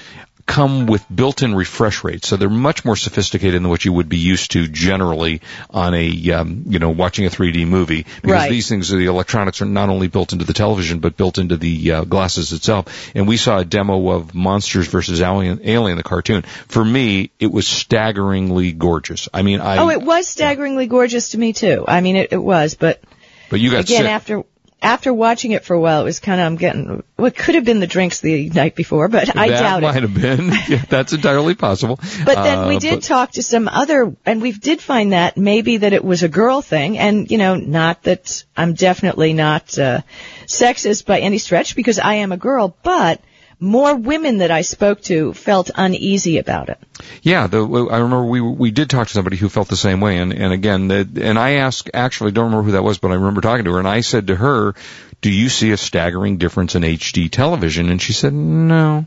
come 0.46 0.87
with 0.87 1.05
built-in 1.14 1.55
refresh 1.55 2.02
rates, 2.02 2.26
so 2.26 2.37
they're 2.37 2.49
much 2.49 2.82
more 2.82 2.96
sophisticated 2.96 3.56
than 3.62 3.69
what 3.69 3.84
you 3.84 3.93
would 3.93 4.08
be 4.08 4.16
used 4.16 4.52
to 4.52 4.66
generally 4.66 5.43
on 5.69 5.93
a, 5.93 6.31
um, 6.32 6.64
you 6.66 6.78
know, 6.78 6.88
watching 6.88 7.26
a 7.26 7.28
3D 7.28 7.66
movie. 7.66 8.06
Because 8.22 8.31
Right. 8.32 8.50
these 8.50 8.66
things, 8.66 8.88
the 8.88 9.05
electronics 9.05 9.60
are 9.60 9.66
not 9.66 9.90
only 9.90 10.08
built 10.08 10.32
into 10.32 10.46
the 10.46 10.55
television, 10.55 11.00
but 11.00 11.19
built 11.19 11.37
into 11.37 11.58
the 11.58 11.93
uh, 11.93 12.05
glasses 12.05 12.52
itself. 12.55 13.10
And 13.14 13.28
we 13.28 13.37
saw 13.37 13.58
a 13.58 13.64
demo 13.66 14.08
of 14.10 14.34
Monsters 14.34 14.88
versus 14.88 15.20
Alien, 15.20 15.60
Alien, 15.64 15.99
the 15.99 16.02
cartoon. 16.02 16.40
For 16.69 16.82
me, 16.82 17.31
it 17.38 17.52
was 17.52 17.66
staggeringly 17.69 18.72
gorgeous. 18.72 19.28
I 19.34 19.43
mean, 19.43 19.60
I. 19.60 19.76
Oh, 19.76 19.90
it 19.90 20.00
was 20.00 20.26
staggeringly 20.28 20.87
gorgeous 20.87 21.28
to 21.31 21.38
me 21.38 21.52
too. 21.52 21.84
I 21.87 22.00
mean, 22.00 22.16
it, 22.16 22.32
it 22.32 22.43
was, 22.43 22.75
but 22.75 23.02
But 23.50 23.60
you 23.60 23.70
got 23.70 23.81
again, 23.81 24.05
sick. 24.05 24.06
after 24.10 24.44
after 24.81 25.13
watching 25.13 25.51
it 25.51 25.65
for 25.65 25.75
a 25.75 25.81
while, 25.81 26.03
it 26.03 26.05
was 26.05 26.21
kind 26.21 26.41
of 26.41 26.47
I'm 26.47 26.57
getting 26.57 27.03
what 27.17 27.37
could 27.37 27.57
have 27.57 27.65
been 27.65 27.81
the 27.81 27.87
drinks 27.87 28.21
the 28.21 28.49
night 28.51 28.77
before, 28.77 29.09
but 29.09 29.37
I 29.37 29.49
that 29.49 29.61
doubt 29.61 29.79
it. 29.79 29.81
That 29.81 29.95
might 29.95 30.03
have 30.03 30.15
been. 30.15 30.53
Yeah, 30.69 30.85
that's 30.89 31.13
entirely 31.13 31.55
possible. 31.55 31.99
But 32.25 32.43
then 32.45 32.69
we 32.69 32.77
Uh, 32.77 32.81
did 32.81 32.95
but- 32.97 33.03
talk 33.05 33.33
to 33.33 33.43
some 33.43 33.67
other, 33.69 34.15
and 34.25 34.41
we 34.43 34.53
did 34.53 34.81
find 34.81 35.13
that 35.13 35.37
maybe 35.37 35.79
that 35.79 35.93
it 35.93 36.05
was 36.05 36.23
a 36.23 36.29
girl 36.29 36.63
thing, 36.63 36.97
and 36.99 37.31
you 37.31 37.39
know, 37.39 37.57
not 37.57 38.03
that 38.05 38.45
I'm 38.57 38.75
definitely 38.75 39.33
not 39.33 39.77
uh, 39.79 40.03
sexist 40.47 41.07
by 41.07 41.21
any 41.21 41.39
stretch 41.39 41.75
because 41.75 41.99
I 41.99 42.15
am 42.15 42.33
a 42.33 42.37
girl, 42.37 42.77
but 42.83 43.21
more 43.60 43.94
women 43.96 44.38
that 44.38 44.50
I 44.50 44.62
spoke 44.62 45.00
to 45.02 45.32
felt 45.32 45.70
uneasy 45.75 46.38
about 46.38 46.69
it. 46.69 46.78
Yeah, 47.22 47.46
the, 47.46 47.64
I 47.90 47.99
remember 47.99 48.25
we 48.25 48.40
we 48.40 48.70
did 48.70 48.90
talk 48.90 49.08
to 49.08 49.12
somebody 49.12 49.37
who 49.37 49.49
felt 49.49 49.69
the 49.69 49.76
same 49.76 50.00
way, 50.00 50.19
and 50.19 50.32
and 50.32 50.52
again, 50.52 50.88
the, 50.88 51.08
and 51.22 51.38
I 51.38 51.52
asked 51.55 51.90
actually 51.94 52.32
don't 52.32 52.46
remember 52.46 52.64
who 52.64 52.72
that 52.72 52.84
was, 52.84 52.99
but 52.99 53.10
I 53.10 53.14
remember 53.14 53.40
talking 53.40 53.64
to 53.64 53.72
her, 53.72 53.78
and 53.78 53.88
I 53.88 54.00
said 54.00 54.28
to 54.28 54.37
her, 54.37 54.75
"Do 55.20 55.31
you 55.31 55.49
see 55.49 55.72
a 55.72 55.76
staggering 55.76 56.38
difference 56.38 56.75
in 56.75 56.82
HD 56.82 57.31
television?" 57.31 57.88
And 57.90 58.00
she 58.00 58.12
said, 58.12 58.32
"No." 58.32 59.06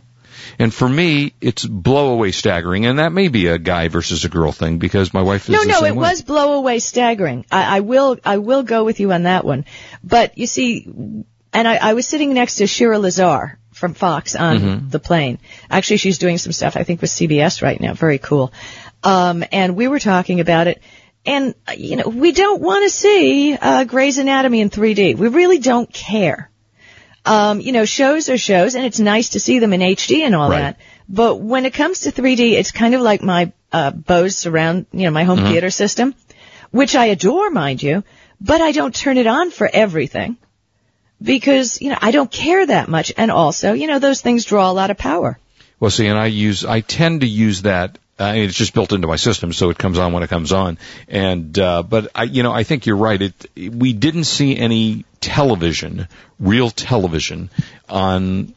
And 0.60 0.74
for 0.74 0.88
me, 0.90 1.34
it's 1.40 1.66
blow 1.66 2.14
away 2.14 2.32
staggering, 2.32 2.86
and 2.86 3.00
that 3.00 3.14
may 3.14 3.28
be 3.30 3.48
a 3.48 3.58
guy 3.58 3.88
versus 3.88 4.26
a 4.26 4.30
girl 4.30 4.52
thing 4.52 4.80
because 4.80 5.14
my 5.14 5.22
wife 5.22 5.48
is 5.48 5.54
No, 5.54 5.64
no, 5.64 5.86
it 5.86 5.92
way. 5.96 5.98
was 5.98 6.24
blow 6.24 6.58
away 6.58 6.80
staggering. 6.80 7.46
I, 7.52 7.78
I 7.78 7.80
will, 7.80 8.18
I 8.26 8.38
will 8.38 8.64
go 8.64 8.84
with 8.84 9.00
you 9.00 9.14
on 9.14 9.24
that 9.24 9.46
one. 9.46 9.66
But 10.04 10.38
you 10.38 10.48
see, 10.48 10.88
and 11.54 11.68
I, 11.68 11.76
I 11.78 11.94
was 11.94 12.08
sitting 12.08 12.34
next 12.34 12.56
to 12.56 12.68
Shira 12.68 13.00
Lazar 13.00 13.60
from 13.82 13.94
Fox 13.96 14.36
on 14.36 14.60
Mm-hmm. 14.60 14.90
the 14.90 15.00
plane. 15.00 15.40
Actually, 15.70 15.98
she's 15.98 16.18
doing 16.20 16.38
some 16.38 16.54
stuff, 16.54 16.78
I 16.78 16.84
think, 16.84 17.02
with 17.02 17.10
CBS 17.10 17.62
right 17.62 17.80
now. 17.82 17.94
Very 17.94 18.18
cool. 18.20 18.54
Um, 19.04 19.44
and 19.52 19.76
we 19.76 19.90
were 19.90 20.00
talking 20.00 20.40
about 20.40 20.68
it. 20.68 20.82
And, 21.26 21.54
you 21.78 21.98
know, 21.98 22.08
we 22.08 22.32
don't 22.32 22.62
want 22.62 22.84
to 22.86 22.90
see, 22.90 23.54
uh, 23.56 23.84
Grey's 23.84 24.18
Anatomy 24.18 24.62
in 24.62 24.70
3D. 24.70 25.18
We 25.18 25.28
really 25.28 25.60
don't 25.60 25.92
care. 25.92 26.50
Um, 27.26 27.60
you 27.62 27.72
know, 27.72 27.86
shows 27.86 28.30
are 28.30 28.38
shows, 28.38 28.74
and 28.76 28.86
it's 28.86 29.00
nice 29.00 29.30
to 29.32 29.40
see 29.40 29.60
them 29.60 29.74
in 29.74 29.82
HD 29.82 30.22
and 30.26 30.34
all 30.36 30.50
Right. 30.50 30.60
that. 30.62 30.78
But 31.08 31.36
when 31.36 31.66
it 31.66 31.74
comes 31.74 32.02
to 32.02 32.12
3D, 32.12 32.54
it's 32.54 32.72
kind 32.72 32.96
of 32.96 33.02
like 33.02 33.22
my 33.22 33.52
uh, 33.72 33.92
Bose 33.92 34.36
surround, 34.38 34.86
you 34.92 35.04
know, 35.04 35.12
my 35.12 35.24
home 35.24 35.40
theater 35.46 35.70
system, 35.70 36.16
which 36.72 36.96
I 36.96 37.06
adore, 37.08 37.50
mind 37.52 37.84
you, 37.84 38.04
but 38.40 38.62
I 38.62 38.72
don't 38.72 38.96
turn 38.96 39.18
it 39.18 39.28
on 39.28 39.52
for 39.52 39.70
everything 39.72 40.38
because 41.22 41.82
you 41.82 41.90
know 41.90 41.98
I 42.02 42.12
don't 42.12 42.32
care 42.32 42.66
that 42.66 42.90
much, 42.90 43.14
and 43.18 43.32
also, 43.32 43.74
you 43.74 43.88
know, 43.88 44.00
those 44.00 44.22
things 44.22 44.46
draw 44.46 44.70
a 44.70 44.74
lot 44.74 44.92
of 44.92 44.98
power. 44.98 45.38
Well, 45.82 45.90
see, 45.90 46.06
and 46.06 46.18
I 46.18 46.28
use, 46.28 46.64
I 46.64 46.82
tend 46.82 47.22
to 47.22 47.28
use 47.28 47.64
that. 47.64 47.98
Uh, 48.20 48.34
it's 48.36 48.54
just 48.54 48.76
built 48.76 48.94
into 48.94 49.08
my 49.08 49.16
system, 49.16 49.52
so 49.52 49.72
it 49.72 49.80
comes 49.80 49.98
on 49.98 50.14
when 50.14 50.22
it 50.22 50.30
comes 50.30 50.52
on. 50.52 50.78
And, 51.08 51.58
uh, 51.58 51.82
but 51.82 52.12
I, 52.14 52.24
you 52.24 52.44
know, 52.44 52.52
I 52.52 52.62
think 52.62 52.86
you're 52.86 52.98
right. 52.98 53.20
It, 53.20 53.48
we 53.56 53.94
didn't 53.94 54.26
see 54.26 54.56
any 54.56 55.06
television, 55.22 56.08
real 56.40 56.70
television 56.70 57.50
on 57.90 58.54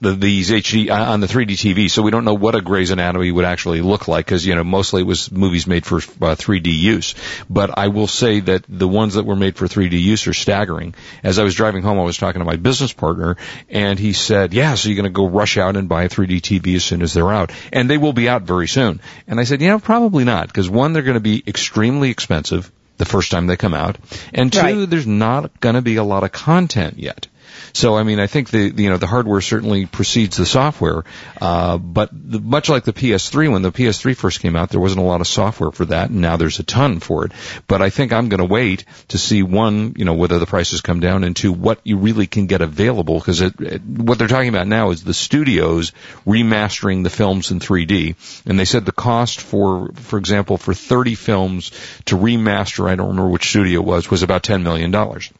the, 0.00 0.12
these 0.12 0.50
HD, 0.50 0.90
uh, 0.90 1.12
on 1.12 1.20
the 1.20 1.26
3D 1.26 1.52
TV, 1.52 1.90
so 1.90 2.02
we 2.02 2.10
don't 2.10 2.24
know 2.26 2.34
what 2.34 2.54
a 2.54 2.60
Grey's 2.60 2.90
Anatomy 2.90 3.32
would 3.32 3.46
actually 3.46 3.80
look 3.80 4.08
like, 4.08 4.26
because, 4.26 4.44
you 4.44 4.54
know, 4.54 4.62
mostly 4.62 5.00
it 5.00 5.06
was 5.06 5.32
movies 5.32 5.66
made 5.66 5.86
for 5.86 5.96
uh, 5.96 6.34
3D 6.36 6.66
use. 6.66 7.14
But 7.48 7.78
I 7.78 7.88
will 7.88 8.06
say 8.06 8.40
that 8.40 8.64
the 8.68 8.86
ones 8.86 9.14
that 9.14 9.24
were 9.24 9.36
made 9.36 9.56
for 9.56 9.66
3D 9.66 10.00
use 10.00 10.26
are 10.26 10.34
staggering. 10.34 10.94
As 11.22 11.38
I 11.38 11.44
was 11.44 11.54
driving 11.54 11.82
home, 11.82 11.98
I 11.98 12.02
was 12.02 12.18
talking 12.18 12.40
to 12.40 12.44
my 12.44 12.56
business 12.56 12.92
partner, 12.92 13.36
and 13.70 13.98
he 13.98 14.12
said, 14.12 14.52
yeah, 14.52 14.74
so 14.74 14.88
you're 14.88 14.96
going 14.96 15.04
to 15.12 15.16
go 15.16 15.28
rush 15.28 15.56
out 15.56 15.76
and 15.76 15.88
buy 15.88 16.04
a 16.04 16.08
3D 16.10 16.40
TV 16.42 16.76
as 16.76 16.84
soon 16.84 17.00
as 17.00 17.14
they're 17.14 17.32
out. 17.32 17.52
And 17.72 17.88
they 17.88 17.98
will 17.98 18.12
be 18.12 18.28
out 18.28 18.42
very 18.42 18.68
soon. 18.68 19.00
And 19.26 19.40
I 19.40 19.44
said, 19.44 19.62
you 19.62 19.68
know, 19.68 19.78
probably 19.78 20.24
not, 20.24 20.48
because 20.48 20.68
one, 20.68 20.92
they're 20.92 21.02
going 21.02 21.14
to 21.14 21.20
be 21.20 21.42
extremely 21.46 22.10
expensive 22.10 22.70
the 22.98 23.04
first 23.04 23.30
time 23.30 23.46
they 23.46 23.56
come 23.56 23.74
out, 23.74 23.98
and 24.32 24.50
two, 24.50 24.58
Right. 24.58 24.90
there's 24.90 25.06
not 25.06 25.60
going 25.60 25.74
to 25.74 25.82
be 25.82 25.96
a 25.96 26.02
lot 26.04 26.24
of 26.24 26.32
content 26.32 26.98
yet. 26.98 27.28
So 27.72 27.96
I 27.96 28.02
mean, 28.02 28.20
I 28.20 28.26
think 28.26 28.50
the 28.50 28.66
the, 28.70 28.82
you 28.82 28.90
know 28.90 28.96
the 28.96 29.06
hardware 29.06 29.40
certainly 29.40 29.86
precedes 29.86 30.36
the 30.36 30.46
software, 30.46 31.04
uh, 31.40 31.78
but 31.78 32.10
the, 32.12 32.40
much 32.40 32.68
like 32.68 32.84
the 32.84 32.92
PS3, 32.92 33.52
when 33.52 33.62
the 33.62 33.72
PS3 33.72 34.16
first 34.16 34.40
came 34.40 34.56
out, 34.56 34.70
there 34.70 34.80
wasn't 34.80 35.00
a 35.00 35.04
lot 35.04 35.20
of 35.20 35.26
software 35.26 35.70
for 35.70 35.84
that, 35.86 36.10
and 36.10 36.20
now 36.20 36.36
there's 36.36 36.58
a 36.58 36.62
ton 36.62 37.00
for 37.00 37.26
it. 37.26 37.32
But 37.66 37.82
I 37.82 37.90
think 37.90 38.12
I'm 38.12 38.28
going 38.28 38.38
to 38.38 38.46
wait 38.46 38.84
to 39.08 39.18
see 39.18 39.42
one, 39.42 39.94
you 39.96 40.04
know, 40.04 40.14
whether 40.14 40.38
the 40.38 40.46
prices 40.46 40.80
come 40.80 41.00
down, 41.00 41.24
and 41.24 41.36
two, 41.36 41.52
what 41.52 41.80
you 41.84 41.98
really 41.98 42.26
can 42.26 42.46
get 42.46 42.62
available, 42.62 43.18
because 43.18 43.40
what 43.40 44.18
they're 44.18 44.28
talking 44.28 44.48
about 44.48 44.66
now 44.66 44.90
is 44.90 45.04
the 45.04 45.14
studios 45.14 45.92
remastering 46.26 47.04
the 47.04 47.10
films 47.10 47.50
in 47.50 47.60
3D, 47.60 48.16
and 48.46 48.58
they 48.58 48.64
said 48.64 48.84
the 48.84 48.92
cost 48.92 49.40
for, 49.40 49.92
for 49.94 50.18
example, 50.18 50.56
for 50.56 50.74
30 50.74 51.14
films 51.14 51.70
to 52.06 52.16
remaster, 52.16 52.88
I 52.88 52.96
don't 52.96 53.08
remember 53.08 53.30
which 53.30 53.48
studio 53.48 53.80
it 53.80 53.86
was, 53.86 54.10
was 54.10 54.22
about 54.22 54.42
10 54.42 54.62
million 54.62 54.90
dollars. 54.90 55.30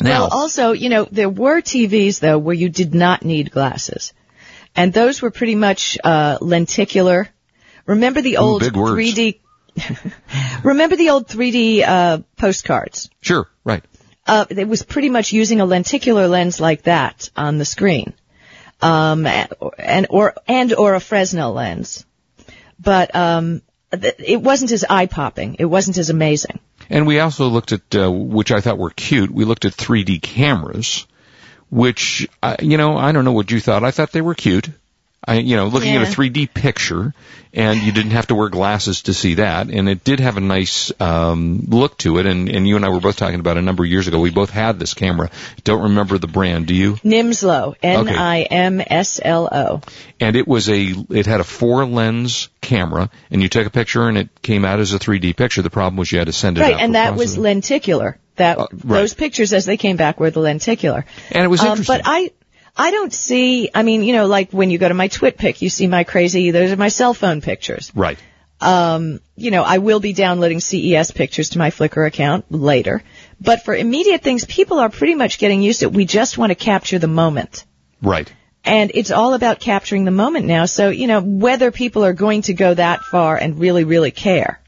Now, 0.00 0.22
Well, 0.22 0.28
also, 0.30 0.72
you 0.72 0.88
know, 0.88 1.08
there 1.10 1.28
were 1.28 1.60
TVs 1.62 2.20
though 2.20 2.38
where 2.38 2.54
you 2.54 2.68
did 2.68 2.94
not 2.94 3.24
need 3.24 3.50
glasses, 3.50 4.12
and 4.74 4.92
those 4.92 5.22
were 5.22 5.30
pretty 5.30 5.54
much 5.54 5.96
uh, 6.02 6.38
lenticular. 6.40 7.28
Remember 7.86 8.20
the 8.20 8.36
old 8.36 8.60
big 8.60 8.74
3D. 8.74 9.40
remember 10.62 10.96
the 10.96 11.10
old 11.10 11.28
3D 11.28 11.82
uh, 11.82 12.18
postcards. 12.36 13.10
sure, 13.20 13.48
right. 13.64 13.82
Uh, 14.26 14.44
it 14.50 14.68
was 14.68 14.82
pretty 14.82 15.08
much 15.08 15.32
using 15.32 15.60
a 15.60 15.66
lenticular 15.66 16.28
lens 16.28 16.60
like 16.60 16.82
that 16.82 17.30
on 17.36 17.58
the 17.58 17.64
screen, 17.64 18.12
um, 18.82 19.24
and 19.24 20.06
or 20.10 20.34
and 20.46 20.74
or 20.74 20.94
a 20.94 21.00
Fresnel 21.00 21.52
lens, 21.52 22.04
but 22.78 23.14
um, 23.14 23.62
it 23.92 24.42
wasn't 24.42 24.72
as 24.72 24.84
eye 24.84 25.06
popping. 25.06 25.56
It 25.58 25.64
wasn't 25.64 25.96
as 25.96 26.10
amazing. 26.10 26.58
And 26.88 27.06
we 27.06 27.20
also 27.20 27.48
looked 27.48 27.72
at, 27.72 27.94
uh, 27.94 28.10
which 28.10 28.52
I 28.52 28.60
thought 28.60 28.78
were 28.78 28.90
cute. 28.90 29.30
We 29.30 29.44
looked 29.44 29.64
at 29.64 29.72
3D 29.72 30.22
cameras, 30.22 31.06
which 31.70 32.28
uh, 32.42 32.56
you 32.60 32.76
know 32.76 32.96
I 32.96 33.12
don't 33.12 33.24
know 33.24 33.32
what 33.32 33.50
you 33.50 33.60
thought. 33.60 33.84
I 33.84 33.90
thought 33.90 34.12
they 34.12 34.20
were 34.20 34.34
cute. 34.34 34.68
I, 35.26 35.34
you 35.38 35.56
know, 35.56 35.66
looking 35.66 35.92
Yeah. 35.94 36.02
at 36.02 36.08
a 36.08 36.10
3D 36.10 36.46
picture, 36.54 37.12
and 37.52 37.80
you 37.80 37.90
didn't 37.90 38.10
have 38.12 38.26
to 38.28 38.34
wear 38.34 38.48
glasses 38.48 39.02
to 39.02 39.14
see 39.14 39.34
that, 39.34 39.68
and 39.68 39.88
it 39.88 40.04
did 40.04 40.20
have 40.20 40.36
a 40.36 40.40
nice 40.40 40.92
um, 41.00 41.64
look 41.68 41.96
to 41.98 42.18
it. 42.18 42.26
And, 42.26 42.48
and 42.48 42.68
you 42.68 42.76
and 42.76 42.84
I 42.84 42.90
were 42.90 43.00
both 43.00 43.16
talking 43.16 43.40
about 43.40 43.56
it 43.56 43.60
a 43.60 43.62
number 43.62 43.82
of 43.82 43.90
years 43.90 44.06
ago. 44.08 44.20
We 44.20 44.30
both 44.30 44.50
had 44.50 44.78
this 44.78 44.94
camera. 44.94 45.30
Don't 45.64 45.82
remember 45.84 46.18
the 46.18 46.26
brand, 46.28 46.66
do 46.66 46.74
you? 46.74 46.94
Nimslo, 46.96 47.74
N-I-M-S-L-O. 48.58 49.80
And 50.20 50.36
it 50.36 50.46
was 50.46 50.68
a, 50.68 50.94
it 51.10 51.26
had 51.26 51.40
a 51.40 51.44
four 51.44 51.84
lens 51.86 52.48
camera, 52.60 53.10
and 53.30 53.42
you 53.42 53.48
took 53.48 53.66
a 53.66 53.70
picture, 53.70 54.08
and 54.08 54.16
it 54.18 54.28
came 54.42 54.64
out 54.64 54.78
as 54.80 54.92
a 54.92 54.98
3D 54.98 55.36
picture. 55.36 55.62
The 55.62 55.70
problem 55.70 55.96
was 55.96 56.10
you 56.12 56.18
had 56.18 56.26
to 56.26 56.32
send 56.32 56.58
it 56.58 56.62
Right, 56.62 56.76
and 56.78 56.94
that 56.94 57.16
was 57.16 57.36
lenticular. 57.38 58.18
That 58.36 58.58
Uh, 58.58 58.66
right. 58.84 58.98
those 59.00 59.14
pictures 59.14 59.52
as 59.52 59.64
they 59.64 59.76
came 59.78 59.96
back 59.96 60.20
were 60.20 60.30
the 60.30 60.40
lenticular. 60.40 61.04
and 61.32 61.42
it 61.44 61.48
was 61.48 61.60
Um, 61.60 61.68
interesting. 61.70 61.96
but 61.98 62.02
I, 62.04 62.30
I 62.76 62.90
don't 62.90 63.12
see. 63.12 63.70
I 63.74 63.82
mean, 63.82 64.02
you 64.02 64.12
know, 64.12 64.26
like 64.26 64.52
when 64.52 64.70
you 64.70 64.78
go 64.78 64.88
to 64.88 64.94
my 64.94 65.08
TwitPic, 65.08 65.62
you 65.62 65.70
see 65.70 65.86
my 65.86 66.04
crazy. 66.04 66.50
Those 66.50 66.72
are 66.72 66.76
my 66.76 66.88
cell 66.88 67.14
phone 67.14 67.40
pictures. 67.40 67.90
right. 67.94 68.18
Um, 68.58 69.20
you 69.36 69.50
know, 69.50 69.62
I 69.62 69.78
will 69.78 70.00
be 70.00 70.14
downloading 70.14 70.60
CES 70.60 71.10
pictures 71.10 71.50
to 71.50 71.58
my 71.58 71.70
Flickr 71.70 72.06
account 72.06 72.46
later. 72.50 73.02
But 73.38 73.62
for 73.64 73.74
immediate 73.74 74.22
things, 74.22 74.46
people 74.46 74.78
are 74.78 74.88
pretty 74.88 75.14
much 75.14 75.38
getting 75.38 75.60
used 75.60 75.80
to 75.80 75.86
it. 75.86 75.92
We 75.92 76.06
just 76.06 76.38
want 76.38 76.50
to 76.52 76.54
capture 76.54 76.98
the 76.98 77.06
moment. 77.06 77.66
Right. 78.00 78.32
And 78.64 78.90
it's 78.94 79.10
all 79.10 79.34
about 79.34 79.60
capturing 79.60 80.06
the 80.06 80.10
moment 80.10 80.46
now. 80.46 80.64
So, 80.64 80.88
you 80.88 81.06
know, 81.06 81.20
whether 81.20 81.70
people 81.70 82.04
are 82.04 82.14
going 82.14 82.42
to 82.42 82.54
go 82.54 82.72
that 82.72 83.02
far 83.02 83.36
and 83.36 83.58
really, 83.58 83.84
really 83.84 84.10
care. 84.10 84.60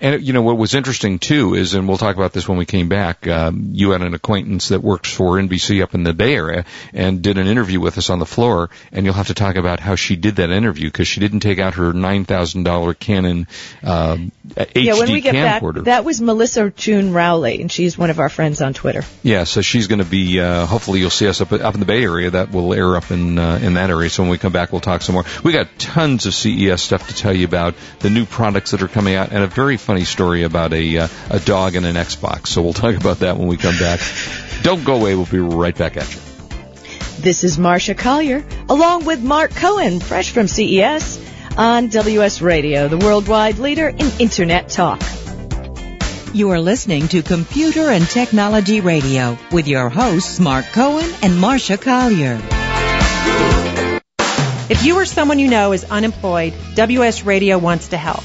And 0.00 0.22
you 0.22 0.32
know 0.32 0.42
what 0.42 0.58
was 0.58 0.74
interesting 0.74 1.18
too 1.18 1.54
is, 1.54 1.74
and 1.74 1.88
we'll 1.88 1.96
talk 1.96 2.16
about 2.16 2.32
this 2.32 2.48
when 2.48 2.58
we 2.58 2.66
came 2.66 2.88
back. 2.88 3.26
Um, 3.26 3.70
you 3.72 3.90
had 3.90 4.02
an 4.02 4.14
acquaintance 4.14 4.68
that 4.68 4.80
works 4.80 5.12
for 5.12 5.36
NBC 5.36 5.82
up 5.82 5.94
in 5.94 6.02
the 6.02 6.12
Bay 6.12 6.34
Area 6.34 6.64
and 6.92 7.22
did 7.22 7.38
an 7.38 7.46
interview 7.46 7.80
with 7.80 7.96
us 7.98 8.10
on 8.10 8.18
the 8.18 8.26
floor. 8.26 8.70
And 8.92 9.04
you'll 9.04 9.14
have 9.14 9.28
to 9.28 9.34
talk 9.34 9.56
about 9.56 9.80
how 9.80 9.94
she 9.94 10.16
did 10.16 10.36
that 10.36 10.50
interview 10.50 10.88
because 10.88 11.08
she 11.08 11.20
didn't 11.20 11.40
take 11.40 11.58
out 11.58 11.74
her 11.74 11.92
nine 11.92 12.24
thousand 12.24 12.64
dollar 12.64 12.94
Canon 12.94 13.46
um, 13.82 14.32
HD 14.48 14.84
yeah, 14.84 14.94
when 14.94 15.10
we 15.10 15.20
get 15.20 15.34
camcorder. 15.34 15.76
back, 15.76 15.84
that 15.84 16.04
was 16.04 16.20
Melissa 16.20 16.70
June 16.70 17.12
Rowley, 17.12 17.60
and 17.60 17.72
she's 17.72 17.96
one 17.96 18.10
of 18.10 18.20
our 18.20 18.28
friends 18.28 18.60
on 18.60 18.74
Twitter. 18.74 19.02
yeah, 19.22 19.44
so 19.44 19.62
she's 19.62 19.86
going 19.86 20.00
to 20.00 20.04
be. 20.04 20.40
Uh, 20.40 20.66
hopefully, 20.66 21.00
you'll 21.00 21.10
see 21.10 21.26
us 21.26 21.40
up 21.40 21.52
up 21.52 21.74
in 21.74 21.80
the 21.80 21.86
Bay 21.86 22.02
Area. 22.02 22.30
That 22.30 22.52
will 22.52 22.74
air 22.74 22.96
up 22.96 23.10
in 23.10 23.38
uh, 23.38 23.58
in 23.62 23.74
that 23.74 23.90
area. 23.90 24.10
So 24.10 24.22
when 24.22 24.30
we 24.30 24.38
come 24.38 24.52
back, 24.52 24.72
we'll 24.72 24.80
talk 24.80 25.02
some 25.02 25.14
more. 25.14 25.24
We 25.42 25.52
got 25.52 25.78
tons 25.78 26.26
of 26.26 26.34
CES 26.34 26.82
stuff 26.82 27.08
to 27.08 27.14
tell 27.14 27.34
you 27.34 27.46
about 27.46 27.74
the 28.00 28.10
new 28.10 28.26
products 28.26 28.72
that 28.72 28.82
are 28.82 28.88
coming 28.88 29.14
out, 29.14 29.32
and 29.32 29.42
a 29.42 29.46
very 29.46 29.76
funny 29.86 30.04
story 30.04 30.42
about 30.42 30.72
a 30.72 30.98
uh, 30.98 31.08
a 31.30 31.38
dog 31.38 31.76
and 31.76 31.86
an 31.86 31.94
Xbox. 31.94 32.48
So 32.48 32.60
we'll 32.60 32.72
talk 32.72 32.96
about 32.96 33.20
that 33.20 33.36
when 33.36 33.46
we 33.46 33.56
come 33.56 33.78
back. 33.78 34.00
Don't 34.62 34.84
go 34.84 34.96
away. 34.96 35.14
We'll 35.14 35.26
be 35.26 35.38
right 35.38 35.76
back 35.76 35.96
at 35.96 36.12
you. 36.12 36.20
This 37.20 37.44
is 37.44 37.56
Marsha 37.56 37.96
Collier, 37.96 38.44
along 38.68 39.04
with 39.04 39.22
Mark 39.22 39.52
Cohen, 39.52 40.00
fresh 40.00 40.32
from 40.32 40.48
CES, 40.48 41.20
on 41.56 41.88
WS 41.88 42.42
Radio, 42.42 42.88
the 42.88 42.98
worldwide 42.98 43.58
leader 43.58 43.88
in 43.88 44.10
Internet 44.18 44.68
talk. 44.68 45.00
You 46.34 46.50
are 46.50 46.60
listening 46.60 47.06
to 47.08 47.22
Computer 47.22 47.88
and 47.88 48.06
Technology 48.06 48.80
Radio 48.80 49.38
with 49.52 49.68
your 49.68 49.88
hosts 49.88 50.40
Mark 50.40 50.66
Cohen 50.72 51.10
and 51.22 51.34
Marsha 51.34 51.80
Collier. 51.80 52.40
If 54.68 54.84
you 54.84 54.98
or 54.98 55.04
someone 55.06 55.38
you 55.38 55.48
know 55.48 55.72
is 55.72 55.84
unemployed, 55.84 56.52
WS 56.74 57.22
Radio 57.22 57.56
wants 57.56 57.88
to 57.88 57.96
help. 57.96 58.24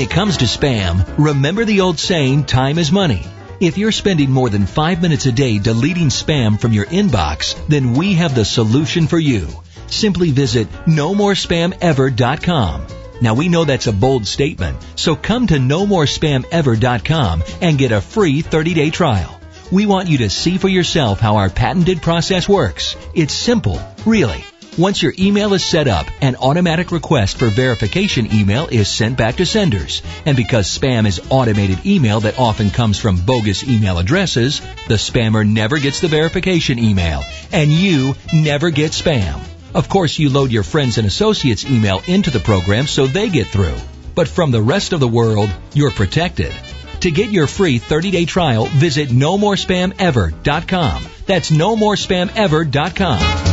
it 0.00 0.10
comes 0.10 0.38
to 0.38 0.46
spam, 0.46 1.04
remember 1.18 1.64
the 1.64 1.82
old 1.82 1.98
saying, 1.98 2.44
time 2.44 2.78
is 2.78 2.90
money. 2.90 3.22
If 3.60 3.76
you're 3.76 3.92
spending 3.92 4.30
more 4.30 4.48
than 4.48 4.64
five 4.66 5.02
minutes 5.02 5.26
a 5.26 5.32
day 5.32 5.58
deleting 5.58 6.08
spam 6.08 6.58
from 6.58 6.72
your 6.72 6.86
inbox, 6.86 7.54
then 7.68 7.92
we 7.92 8.14
have 8.14 8.34
the 8.34 8.44
solution 8.44 9.06
for 9.06 9.18
you. 9.18 9.48
Simply 9.88 10.30
visit 10.30 10.72
nomorespamever.com. 10.86 12.86
Now 13.20 13.34
we 13.34 13.50
know 13.50 13.64
that's 13.64 13.86
a 13.86 13.92
bold 13.92 14.26
statement, 14.26 14.78
so 14.96 15.14
come 15.14 15.46
to 15.48 15.56
nomorespamever.com 15.56 17.42
and 17.60 17.78
get 17.78 17.92
a 17.92 18.00
free 18.00 18.42
30-day 18.42 18.88
trial. 18.90 19.38
We 19.70 19.84
want 19.84 20.08
you 20.08 20.16
to 20.18 20.30
see 20.30 20.56
for 20.56 20.68
yourself 20.68 21.20
how 21.20 21.36
our 21.36 21.50
patented 21.50 22.00
process 22.00 22.48
works. 22.48 22.96
It's 23.14 23.34
simple, 23.34 23.78
really. 24.06 24.42
Once 24.78 25.02
your 25.02 25.12
email 25.18 25.52
is 25.52 25.64
set 25.64 25.88
up, 25.88 26.06
an 26.22 26.36
automatic 26.36 26.92
request 26.92 27.38
for 27.38 27.48
verification 27.48 28.32
email 28.32 28.68
is 28.68 28.88
sent 28.88 29.18
back 29.18 29.36
to 29.36 29.44
senders. 29.44 30.00
And 30.24 30.36
because 30.36 30.68
spam 30.68 31.06
is 31.06 31.20
automated 31.28 31.84
email 31.84 32.20
that 32.20 32.38
often 32.38 32.70
comes 32.70 32.98
from 32.98 33.26
bogus 33.26 33.68
email 33.68 33.98
addresses, 33.98 34.60
the 34.86 34.94
spammer 34.94 35.44
never 35.46 35.78
gets 35.78 36.00
the 36.00 36.08
verification 36.08 36.78
email, 36.78 37.24
and 37.52 37.72
you 37.72 38.14
never 38.32 38.70
get 38.70 38.92
spam. 38.92 39.40
Of 39.74 39.88
course, 39.88 40.18
you 40.18 40.30
load 40.30 40.52
your 40.52 40.62
friends 40.62 40.98
and 40.98 41.06
associates 41.06 41.64
email 41.64 42.00
into 42.06 42.30
the 42.30 42.40
program 42.40 42.86
so 42.86 43.06
they 43.06 43.28
get 43.28 43.48
through. 43.48 43.76
But 44.14 44.28
from 44.28 44.52
the 44.52 44.62
rest 44.62 44.92
of 44.92 45.00
the 45.00 45.08
world, 45.08 45.50
you're 45.74 45.90
protected. 45.90 46.52
To 47.00 47.10
get 47.10 47.30
your 47.30 47.46
free 47.46 47.80
30-day 47.80 48.26
trial, 48.26 48.66
visit 48.66 49.08
nomorespamever.com. 49.08 51.04
That's 51.26 51.50
nomorespamever.com. 51.50 53.49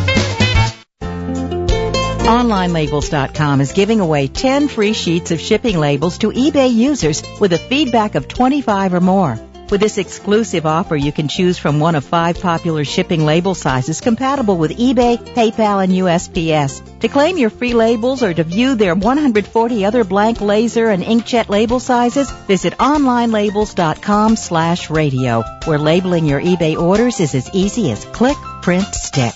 OnlineLabels.com 2.27 3.61
is 3.61 3.71
giving 3.71 4.01
away 4.01 4.27
10 4.27 4.67
free 4.67 4.91
sheets 4.91 5.31
of 5.31 5.39
shipping 5.39 5.79
labels 5.79 6.17
to 6.17 6.27
eBay 6.27 6.73
users 6.73 7.23
with 7.39 7.53
a 7.53 7.57
feedback 7.57 8.15
of 8.15 8.27
25 8.27 8.95
or 8.95 8.99
more. 8.99 9.39
With 9.71 9.79
this 9.79 9.97
exclusive 9.97 10.65
offer, 10.65 10.97
you 10.97 11.13
can 11.13 11.29
choose 11.29 11.57
from 11.57 11.79
one 11.79 11.95
of 11.95 12.03
five 12.03 12.41
popular 12.41 12.83
shipping 12.83 13.25
label 13.25 13.55
sizes 13.55 14.01
compatible 14.01 14.57
with 14.57 14.77
eBay, 14.77 15.15
PayPal, 15.17 15.81
and 15.81 15.93
USPS. 15.93 16.99
To 16.99 17.07
claim 17.07 17.37
your 17.37 17.49
free 17.49 17.73
labels 17.73 18.21
or 18.21 18.33
to 18.33 18.43
view 18.43 18.75
their 18.75 18.93
140 18.93 19.85
other 19.85 20.03
blank 20.03 20.41
laser 20.41 20.89
and 20.89 21.03
inkjet 21.03 21.47
label 21.47 21.79
sizes, 21.79 22.29
visit 22.29 22.73
onlinelabels.com 22.73 24.35
slash 24.35 24.89
radio, 24.89 25.43
where 25.63 25.79
labeling 25.79 26.25
your 26.25 26.41
eBay 26.41 26.77
orders 26.77 27.21
is 27.21 27.35
as 27.35 27.49
easy 27.53 27.89
as 27.91 28.03
click, 28.03 28.37
print, 28.61 28.87
stick. 28.93 29.33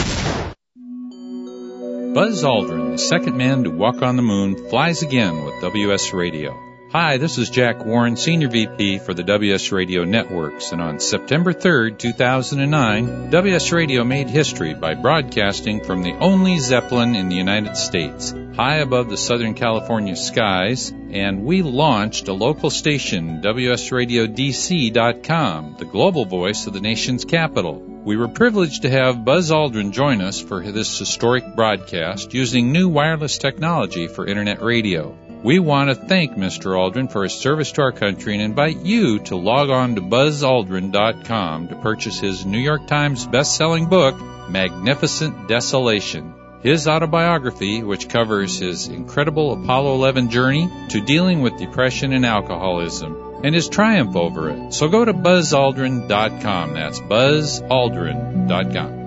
Buzz 2.14 2.44
Aldrin, 2.44 2.94
the 2.94 2.98
second 2.98 3.38
man 3.38 3.66
to 3.66 3.70
walk 3.70 4.02
on 4.02 4.16
the 4.16 4.24
moon, 4.24 4.56
flies 4.70 5.04
again 5.04 5.44
with 5.44 5.62
WS 5.62 6.12
Radio. 6.12 6.58
Hi, 6.92 7.18
this 7.18 7.38
is 7.38 7.52
Jack 7.52 7.86
Warren, 7.86 8.18
Senior 8.18 8.50
VP 8.50 8.98
for 8.98 9.14
the 9.14 9.22
WS 9.22 9.72
Radio 9.72 10.06
Networks, 10.06 10.72
and 10.72 10.82
on 10.82 11.00
September 11.00 11.54
3rd, 11.54 12.00
2009, 12.00 13.30
WS 13.30 13.72
Radio 13.72 14.04
made 14.04 14.28
history 14.28 14.74
by 14.74 14.96
broadcasting 14.96 15.84
from 15.84 16.02
the 16.02 16.18
only 16.18 16.58
Zeppelin 16.58 17.16
in 17.16 17.30
the 17.30 17.36
United 17.36 17.78
States, 17.78 18.34
high 18.56 18.78
above 18.78 19.08
the 19.08 19.16
Southern 19.16 19.54
California 19.54 20.16
skies, 20.16 20.92
and 21.12 21.46
we 21.46 21.62
launched 21.62 22.28
a 22.28 22.34
local 22.34 22.72
station, 22.72 23.44
WSRadioDC.com, 23.44 25.76
the 25.78 25.86
global 25.86 26.26
voice 26.26 26.66
of 26.66 26.74
the 26.74 26.82
nation's 26.82 27.24
capital. 27.24 27.89
We 28.10 28.18
were 28.18 28.28
privileged 28.28 28.82
to 28.82 28.90
have 28.90 29.24
Buzz 29.24 29.52
Aldrin 29.52 29.92
join 29.92 30.20
us 30.20 30.42
for 30.42 30.64
this 30.64 30.98
historic 30.98 31.56
broadcast 31.56 32.34
using 32.34 32.72
new 32.72 32.90
wireless 32.90 33.38
technology 33.38 34.08
for 34.08 34.26
Internet 34.26 34.64
radio. 34.64 35.16
We 35.44 35.60
want 35.60 35.92
to 35.92 35.96
thank 35.96 36.32
Mr. 36.32 36.72
Aldrin 36.76 37.12
for 37.12 37.22
his 37.22 37.34
service 37.34 37.72
to 37.74 37.84
our 37.84 37.92
country 37.92 38.34
and 38.34 38.42
invite 38.42 38.78
you 38.78 39.20
to 39.26 39.36
log 39.36 39.70
on 39.70 39.94
to 39.94 40.02
buzzaldrin.com 40.02 41.68
to 41.68 41.76
purchase 41.76 42.20
his 42.20 42.48
New 42.48 42.58
York 42.58 42.88
Times 42.88 43.28
best-selling 43.28 43.86
book, 43.90 44.16
Magnificent 44.50 45.48
Desolation. 45.48 46.34
His 46.64 46.88
autobiography, 46.88 47.84
which 47.84 48.10
covers 48.10 48.58
his 48.58 48.88
incredible 48.88 49.54
Apollo 49.54 49.94
11 49.94 50.32
journey 50.32 50.68
to 50.90 51.00
dealing 51.00 51.42
with 51.42 51.60
depression 51.60 52.14
and 52.14 52.26
alcoholism, 52.26 53.29
and 53.44 53.56
his 53.56 53.70
triumph 53.70 54.16
over 54.16 54.50
it. 54.50 54.74
So 54.74 54.90
go 54.90 55.06
to 55.06 55.14
buzzaldrin.com. 55.14 56.74
That's 56.74 57.00
buzzaldrin.com. 57.00 59.00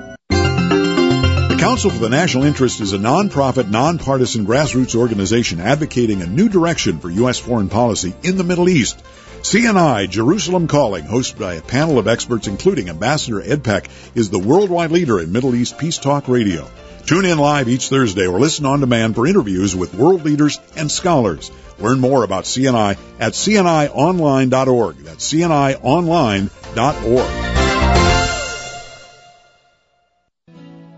Council 1.62 1.90
for 1.90 2.00
the 2.00 2.08
National 2.08 2.42
Interest 2.42 2.80
is 2.80 2.92
a 2.92 2.98
nonprofit, 2.98 3.70
nonpartisan 3.70 4.44
grassroots 4.44 4.96
organization 4.96 5.60
advocating 5.60 6.20
a 6.20 6.26
new 6.26 6.48
direction 6.48 6.98
for 6.98 7.08
U.S. 7.08 7.38
foreign 7.38 7.68
policy 7.68 8.12
in 8.24 8.36
the 8.36 8.42
Middle 8.42 8.68
East. 8.68 9.00
CNI 9.42 10.10
Jerusalem 10.10 10.66
Calling, 10.66 11.04
hosted 11.04 11.38
by 11.38 11.54
a 11.54 11.62
panel 11.62 12.00
of 12.00 12.08
experts 12.08 12.48
including 12.48 12.88
Ambassador 12.88 13.40
Ed 13.40 13.62
Peck, 13.62 13.88
is 14.16 14.28
the 14.28 14.40
worldwide 14.40 14.90
leader 14.90 15.20
in 15.20 15.30
Middle 15.30 15.54
East 15.54 15.78
peace 15.78 15.98
talk 15.98 16.26
radio. 16.26 16.68
Tune 17.06 17.26
in 17.26 17.38
live 17.38 17.68
each 17.68 17.88
Thursday 17.88 18.26
or 18.26 18.40
listen 18.40 18.66
on 18.66 18.80
demand 18.80 19.14
for 19.14 19.24
interviews 19.24 19.76
with 19.76 19.94
world 19.94 20.24
leaders 20.24 20.58
and 20.74 20.90
scholars. 20.90 21.52
Learn 21.78 22.00
more 22.00 22.24
about 22.24 22.42
CNI 22.42 22.98
at 23.20 23.34
cnionline.org. 23.34 24.96
That's 24.96 25.32
cnionline.org. 25.32 27.61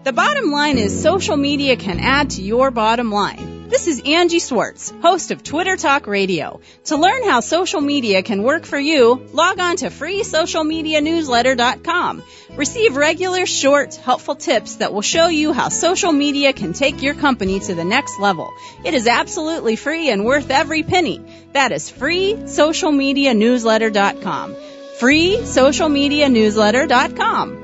The 0.04 0.12
bottom 0.12 0.50
line 0.50 0.76
is 0.76 1.02
social 1.02 1.38
media 1.38 1.76
can 1.76 1.98
add 1.98 2.28
to 2.32 2.42
your 2.42 2.70
bottom 2.70 3.10
line. 3.10 3.70
This 3.70 3.86
is 3.86 4.02
Angie 4.04 4.38
Swartz, 4.38 4.92
host 5.00 5.30
of 5.30 5.42
Twitter 5.42 5.78
Talk 5.78 6.06
Radio. 6.06 6.60
To 6.84 6.98
learn 6.98 7.24
how 7.24 7.40
social 7.40 7.80
media 7.80 8.22
can 8.22 8.42
work 8.42 8.66
for 8.66 8.78
you, 8.78 9.26
log 9.32 9.58
on 9.58 9.76
to 9.76 9.86
freesocialmedianewsletter.com. 9.86 12.22
Receive 12.54 12.96
regular, 12.96 13.46
short, 13.46 13.94
helpful 13.94 14.34
tips 14.34 14.76
that 14.76 14.92
will 14.92 15.00
show 15.00 15.28
you 15.28 15.54
how 15.54 15.70
social 15.70 16.12
media 16.12 16.52
can 16.52 16.74
take 16.74 17.00
your 17.00 17.14
company 17.14 17.60
to 17.60 17.74
the 17.74 17.84
next 17.84 18.20
level. 18.20 18.52
It 18.84 18.92
is 18.92 19.06
absolutely 19.06 19.76
free 19.76 20.10
and 20.10 20.26
worth 20.26 20.50
every 20.50 20.82
penny. 20.82 21.22
That 21.54 21.72
is 21.72 21.90
freesocialmedianewsletter.com. 21.90 24.54
freesocialmedianewsletter.com. 24.98 27.63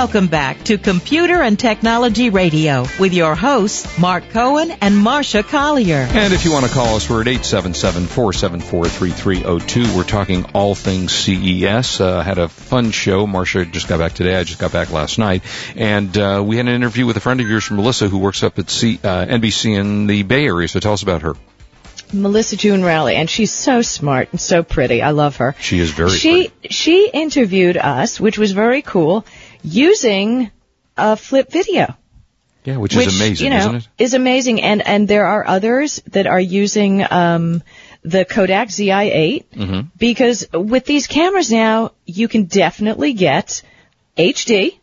Welcome 0.00 0.28
back 0.28 0.64
to 0.64 0.78
Computer 0.78 1.42
and 1.42 1.58
Technology 1.58 2.30
Radio 2.30 2.86
with 2.98 3.12
your 3.12 3.34
hosts, 3.34 3.98
Mark 3.98 4.26
Cohen 4.30 4.70
and 4.70 4.94
Marsha 4.94 5.46
Collier. 5.46 6.08
And 6.10 6.32
if 6.32 6.46
you 6.46 6.52
want 6.52 6.64
to 6.64 6.72
call 6.72 6.96
us, 6.96 7.10
we're 7.10 7.20
at 7.20 7.26
877-474-3302. 7.26 9.94
We're 9.94 10.04
talking 10.04 10.46
all 10.54 10.74
things 10.74 11.12
CES. 11.12 12.00
Uh, 12.00 12.22
had 12.22 12.38
a 12.38 12.48
fun 12.48 12.92
show. 12.92 13.26
Marsha 13.26 13.70
just 13.70 13.88
got 13.88 13.98
back 13.98 14.14
today. 14.14 14.36
I 14.36 14.44
just 14.44 14.58
got 14.58 14.72
back 14.72 14.90
last 14.90 15.18
night. 15.18 15.42
And 15.76 16.16
uh, 16.16 16.42
we 16.46 16.56
had 16.56 16.66
an 16.66 16.74
interview 16.74 17.04
with 17.04 17.18
a 17.18 17.20
friend 17.20 17.42
of 17.42 17.50
yours, 17.50 17.64
from 17.64 17.76
Melissa, 17.76 18.08
who 18.08 18.16
works 18.16 18.42
up 18.42 18.58
at 18.58 18.70
C- 18.70 19.00
uh, 19.04 19.26
NBC 19.26 19.78
in 19.78 20.06
the 20.06 20.22
Bay 20.22 20.46
Area. 20.46 20.66
So 20.66 20.80
tell 20.80 20.94
us 20.94 21.02
about 21.02 21.20
her. 21.20 21.34
Melissa 22.12 22.56
June 22.56 22.82
Rowley, 22.82 23.16
and 23.16 23.30
she's 23.30 23.52
so 23.52 23.82
smart 23.82 24.28
and 24.32 24.40
so 24.40 24.62
pretty. 24.62 25.02
I 25.02 25.10
love 25.10 25.36
her. 25.36 25.54
She 25.60 25.78
is 25.78 25.90
very 25.90 26.10
she 26.10 26.48
pretty. 26.48 26.74
she 26.74 27.08
interviewed 27.08 27.76
us, 27.76 28.18
which 28.18 28.38
was 28.38 28.52
very 28.52 28.82
cool, 28.82 29.24
using 29.62 30.50
a 30.96 31.16
flip 31.16 31.50
video. 31.50 31.96
Yeah, 32.64 32.76
which, 32.76 32.94
is 32.94 33.16
amazing, 33.16 33.44
you 33.44 33.50
know, 33.50 33.58
isn't 33.58 33.74
it? 33.76 33.88
Is 33.98 34.14
amazing, 34.14 34.60
and 34.60 34.86
and 34.86 35.08
there 35.08 35.24
are 35.24 35.46
others 35.46 36.02
that 36.08 36.26
are 36.26 36.40
using 36.40 37.02
um, 37.10 37.62
the 38.02 38.24
Kodak 38.26 38.68
ZI8 38.68 39.44
Mm-hmm. 39.50 39.80
because 39.96 40.46
with 40.52 40.84
these 40.84 41.06
cameras 41.06 41.50
now 41.50 41.92
you 42.04 42.28
can 42.28 42.44
definitely 42.44 43.14
get 43.14 43.62
HD. 44.16 44.76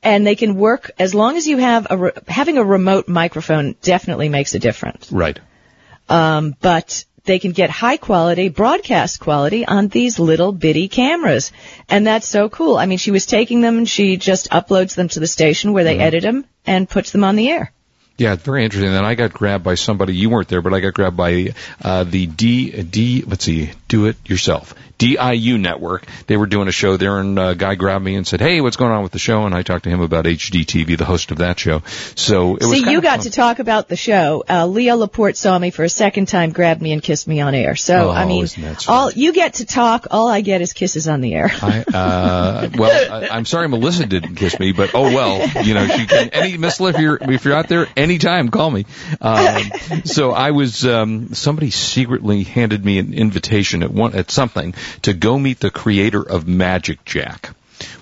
And 0.00 0.24
they 0.24 0.36
can 0.36 0.54
work 0.54 0.92
as 0.96 1.12
long 1.12 1.36
as 1.36 1.48
you 1.48 1.58
have 1.58 1.88
a 1.90 1.96
re- 1.96 2.12
having 2.28 2.56
a 2.56 2.62
remote 2.62 3.08
microphone 3.08 3.74
definitely 3.82 4.28
makes 4.28 4.54
a 4.54 4.60
difference. 4.60 5.10
Right. 5.10 5.40
Um, 6.08 6.54
but 6.60 7.04
they 7.28 7.38
can 7.38 7.52
get 7.52 7.70
high 7.70 7.96
quality 7.98 8.48
broadcast 8.48 9.20
quality 9.20 9.64
on 9.64 9.86
these 9.88 10.18
little 10.18 10.50
bitty 10.50 10.88
cameras. 10.88 11.52
And 11.88 12.04
that's 12.06 12.26
so 12.26 12.48
cool. 12.48 12.76
I 12.76 12.86
mean, 12.86 12.98
she 12.98 13.12
was 13.12 13.26
taking 13.26 13.60
them 13.60 13.78
and 13.78 13.88
she 13.88 14.16
just 14.16 14.50
uploads 14.50 14.96
them 14.96 15.08
to 15.10 15.20
the 15.20 15.26
station 15.38 15.72
where 15.72 15.84
they 15.84 15.94
Mm-hmm. 15.98 16.08
edit 16.08 16.22
them 16.22 16.44
and 16.66 16.88
puts 16.88 17.12
them 17.12 17.24
on 17.24 17.36
the 17.36 17.48
air. 17.50 17.72
Yeah, 18.18 18.34
very 18.34 18.64
interesting. 18.64 18.92
And 18.92 19.06
I 19.06 19.14
got 19.14 19.32
grabbed 19.32 19.62
by 19.62 19.76
somebody. 19.76 20.16
You 20.16 20.28
weren't 20.28 20.48
there, 20.48 20.60
but 20.60 20.74
I 20.74 20.80
got 20.80 20.92
grabbed 20.92 21.16
by 21.16 21.54
uh, 21.80 22.02
the 22.02 22.26
D 22.26 22.82
D. 22.82 23.22
Let's 23.24 23.44
see, 23.44 23.70
do 23.86 24.06
it 24.06 24.16
yourself. 24.28 24.74
DIY 24.98 25.60
network. 25.60 26.04
They 26.26 26.36
were 26.36 26.46
doing 26.46 26.66
a 26.66 26.72
show 26.72 26.96
there, 26.96 27.20
and 27.20 27.38
a 27.38 27.54
guy 27.54 27.76
grabbed 27.76 28.04
me 28.04 28.16
and 28.16 28.26
said, 28.26 28.40
"Hey, 28.40 28.60
what's 28.60 28.76
going 28.76 28.90
on 28.90 29.04
with 29.04 29.12
the 29.12 29.20
show?" 29.20 29.46
And 29.46 29.54
I 29.54 29.62
talked 29.62 29.84
to 29.84 29.90
him 29.90 30.00
about 30.00 30.24
HDTV, 30.24 30.98
the 30.98 31.04
host 31.04 31.30
of 31.30 31.38
that 31.38 31.60
show. 31.60 31.82
So 32.16 32.56
it. 32.56 32.64
See, 32.64 32.90
you 32.90 33.00
got 33.00 33.18
fun. 33.18 33.20
to 33.20 33.30
talk 33.30 33.58
about 33.60 33.88
the 33.88 33.94
show. 33.94 34.42
Uh, 34.48 34.66
Leo 34.66 34.96
Laporte 34.96 35.36
saw 35.36 35.56
me 35.56 35.70
for 35.70 35.84
a 35.84 35.88
second 35.88 36.26
time, 36.26 36.50
grabbed 36.50 36.82
me 36.82 36.92
and 36.92 37.00
kissed 37.00 37.28
me 37.28 37.40
on 37.40 37.54
air. 37.54 37.76
So 37.76 38.08
Oh, 38.08 38.10
I 38.10 38.24
mean, 38.24 38.48
all 38.88 39.12
you 39.12 39.32
get 39.32 39.54
to 39.54 39.66
talk. 39.66 40.08
All 40.10 40.26
I 40.26 40.40
get 40.40 40.62
is 40.62 40.72
kisses 40.72 41.06
on 41.06 41.20
the 41.20 41.34
air. 41.34 41.50
I, 41.62 41.84
uh, 41.94 42.68
well, 42.76 43.22
I, 43.22 43.28
I'm 43.28 43.44
sorry 43.44 43.68
Melissa 43.68 44.04
didn't 44.04 44.34
kiss 44.34 44.58
me, 44.58 44.72
but 44.72 44.90
oh 44.94 45.14
well, 45.14 45.64
you 45.64 45.74
know, 45.74 45.86
she 45.86 46.06
can, 46.06 46.30
any, 46.30 46.56
Miss 46.56 46.80
Liv, 46.80 46.96
if 46.96 47.00
you're, 47.00 47.18
if 47.20 47.44
you're 47.44 47.54
out 47.54 47.68
there, 47.68 47.86
anytime, 48.08 48.48
call 48.50 48.70
me. 48.70 48.86
Um, 49.20 49.62
so 50.04 50.32
I 50.32 50.50
was, 50.52 50.86
um, 50.86 51.34
somebody 51.34 51.70
secretly 51.70 52.42
handed 52.42 52.84
me 52.84 52.98
an 52.98 53.14
invitation 53.14 53.82
at 53.82 53.92
one, 53.92 54.14
at 54.14 54.30
something 54.30 54.74
to 55.02 55.12
go 55.12 55.38
meet 55.38 55.60
the 55.60 55.70
creator 55.70 56.22
of 56.22 56.48
Magic 56.48 57.04
Jack. 57.04 57.54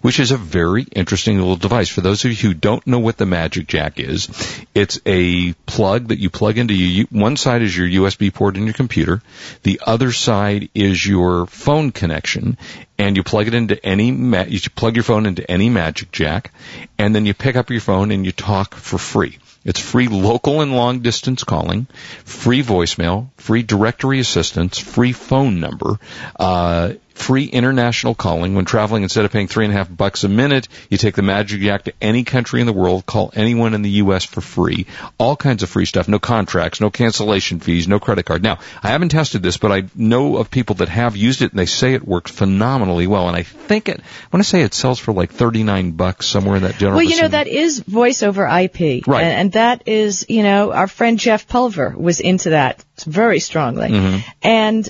Which 0.03 0.21
is 0.21 0.31
a 0.31 0.37
very 0.37 0.85
interesting 0.95 1.39
little 1.39 1.57
device. 1.57 1.89
For 1.89 2.01
those 2.01 2.25
of 2.25 2.31
you 2.31 2.49
who 2.49 2.55
don't 2.55 2.87
know 2.87 2.99
what 2.99 3.17
the 3.17 3.27
Magic 3.27 3.67
Jack 3.67 3.99
is, 3.99 4.29
it's 4.75 5.01
a 5.07 5.53
plug 5.67 6.09
that 6.09 6.19
you 6.19 6.31
plug 6.31 6.59
into 6.59 6.75
you. 6.75 7.07
one 7.11 7.37
side 7.37 7.63
is 7.63 7.77
your 7.77 7.89
USB 7.89 8.33
port 8.33 8.57
in 8.57 8.65
your 8.65 8.75
computer, 8.75 9.23
the 9.63 9.81
other 9.85 10.13
side 10.13 10.69
is 10.75 11.05
your 11.05 11.47
phone 11.47 11.91
connection, 11.91 12.57
and 12.99 13.17
you 13.17 13.23
plug 13.23 13.49
it 13.49 13.55
into 13.55 13.85
any, 13.85 14.11
ma- 14.13 14.45
you 14.47 14.61
plug 14.75 14.97
your 14.97 15.05
phone 15.05 15.27
into 15.27 15.49
any 15.51 15.69
Magic 15.69 16.13
Jack, 16.13 16.53
and 16.99 17.15
then 17.15 17.27
you 17.27 17.35
pick 17.35 17.57
up 17.57 17.71
your 17.71 17.81
phone 17.81 18.11
and 18.11 18.25
you 18.25 18.33
talk 18.33 18.75
for 18.75 18.99
free. 18.99 19.39
It's 19.67 19.81
free 19.81 20.07
local 20.07 20.61
and 20.61 20.77
long 20.77 21.01
distance 21.01 21.43
calling, 21.43 21.89
free 22.25 22.63
voicemail, 22.63 23.31
free 23.37 23.65
directory 23.65 24.21
assistance, 24.21 24.79
free 24.79 25.13
phone 25.13 25.59
number, 25.59 25.99
uh, 26.39 26.93
free 27.17 27.47
international 27.47 28.15
calling 28.15 28.55
when 28.55 28.65
traveling. 28.65 29.03
Instead 29.03 29.25
of 29.25 29.33
paying 29.33 29.49
three 29.49 29.65
and 29.65 29.75
a 29.75 29.77
half 29.77 29.95
bucks 29.95 30.23
a 30.25 30.29
minute, 30.29 30.69
you 30.91 30.99
take 30.99 31.15
the 31.15 31.23
Magic 31.23 31.61
Jack 31.61 31.85
to 31.85 31.93
any 32.01 32.25
country 32.25 32.61
in 32.61 32.67
the 32.67 32.73
world, 32.73 33.07
call 33.07 33.33
anyone 33.35 33.75
in 33.75 33.83
the 33.83 33.91
U.S. 33.91 34.25
for 34.25 34.41
free. 34.41 34.87
All 35.19 35.35
kinds 35.35 35.63
of 35.63 35.71
free 35.71 35.87
stuff. 35.87 36.09
No 36.09 36.19
contracts, 36.19 36.81
no 36.81 36.91
cancellation 36.91 37.59
fees, 37.61 37.89
no 37.89 37.99
credit 37.99 38.25
card. 38.25 38.43
Now, 38.43 38.59
I 38.83 38.89
haven't 38.89 39.09
tested 39.09 39.43
this, 39.43 39.57
but 39.57 39.73
I 39.73 39.85
know 39.95 40.37
of 40.37 40.51
people 40.51 40.77
that 40.77 40.89
have 40.89 41.17
used 41.17 41.43
it 41.43 41.53
and 41.53 41.59
they 41.59 41.67
say 41.67 41.95
it 41.95 42.07
works 42.07 42.31
phenomenally 42.31 43.07
well. 43.07 43.29
And 43.29 43.37
I 43.37 43.43
think 43.43 43.89
it, 43.89 43.99
I 44.01 44.29
want 44.33 44.45
to 44.45 44.49
say 44.49 44.63
it 44.63 44.75
sells 44.75 44.99
for 44.99 45.13
like 45.13 45.33
39 45.33 45.93
bucks 45.93 46.27
somewhere 46.27 46.57
in 46.57 46.63
that 46.63 46.77
general 46.77 46.99
Well, 46.99 47.07
you 47.07 47.21
know, 47.21 47.29
that 47.29 47.47
is 47.47 47.81
voice 47.81 48.23
over 48.23 48.47
IP. 48.47 49.07
Right. 49.07 49.25
And, 49.25 49.33
and 49.33 49.53
that 49.53 49.89
is, 49.89 50.27
you 50.29 50.43
know, 50.43 50.73
our 50.73 50.87
friend 50.87 51.19
Jeff 51.19 51.49
Pulver 51.49 51.95
was 51.97 52.21
into 52.21 52.51
that 52.51 52.85
very 53.07 53.41
strongly. 53.41 53.89
Mhm. 53.89 54.25
And 54.43 54.89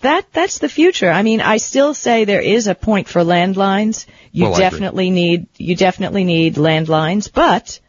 that 0.00 0.26
that's 0.32 0.58
the 0.58 0.68
future. 0.68 1.10
I 1.10 1.22
mean, 1.22 1.40
I 1.40 1.58
still 1.58 1.94
say 1.94 2.24
there 2.24 2.40
is 2.40 2.66
a 2.66 2.74
point 2.74 3.08
for 3.08 3.20
landlines. 3.20 4.06
You 4.32 4.44
Well, 4.44 4.58
definitely 4.58 5.10
need 5.10 5.46
you 5.56 5.76
definitely 5.76 6.24
need 6.24 6.54
landlines, 6.54 7.30
but 7.32 7.80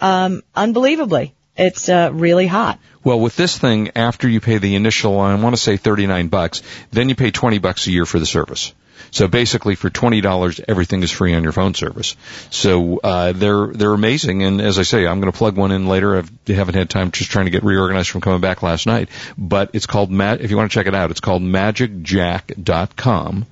um 0.00 0.42
unbelievably, 0.54 1.34
it's 1.56 1.88
uh, 1.88 2.10
really 2.12 2.46
hot. 2.46 2.78
Well, 3.04 3.20
with 3.20 3.36
this 3.36 3.58
thing, 3.58 3.90
after 3.96 4.28
you 4.28 4.40
pay 4.40 4.58
the 4.58 4.74
initial, 4.74 5.18
I 5.18 5.34
want 5.34 5.54
to 5.54 5.60
say 5.60 5.76
39 5.76 6.28
bucks, 6.28 6.62
then 6.92 7.08
you 7.08 7.14
pay 7.16 7.30
20 7.30 7.58
bucks 7.58 7.86
a 7.86 7.90
year 7.90 8.06
for 8.06 8.18
the 8.18 8.26
service. 8.26 8.72
So 9.10 9.28
basically, 9.28 9.74
for 9.74 9.90
twenty 9.90 10.20
dollars, 10.20 10.60
everything 10.66 11.02
is 11.02 11.10
free 11.10 11.34
on 11.34 11.42
your 11.42 11.52
phone 11.52 11.74
service. 11.74 12.16
So 12.50 12.98
uh, 12.98 13.32
they're 13.32 13.66
they're 13.66 13.92
amazing. 13.92 14.42
And 14.42 14.60
as 14.60 14.78
I 14.78 14.82
say, 14.82 15.06
I'm 15.06 15.20
going 15.20 15.30
to 15.30 15.36
plug 15.36 15.56
one 15.56 15.72
in 15.72 15.86
later. 15.86 16.16
I've, 16.16 16.30
I 16.48 16.52
haven't 16.52 16.74
had 16.74 16.88
time, 16.88 17.10
just 17.10 17.30
trying 17.30 17.46
to 17.46 17.50
get 17.50 17.64
reorganized 17.64 18.10
from 18.10 18.20
coming 18.20 18.40
back 18.40 18.62
last 18.62 18.86
night. 18.86 19.08
But 19.36 19.70
it's 19.74 19.86
called 19.86 20.10
if 20.12 20.50
you 20.50 20.56
want 20.56 20.70
to 20.70 20.74
check 20.74 20.86
it 20.86 20.94
out, 20.94 21.10
it's 21.10 21.20
called 21.20 21.42
MagicJack.com, 21.42 23.46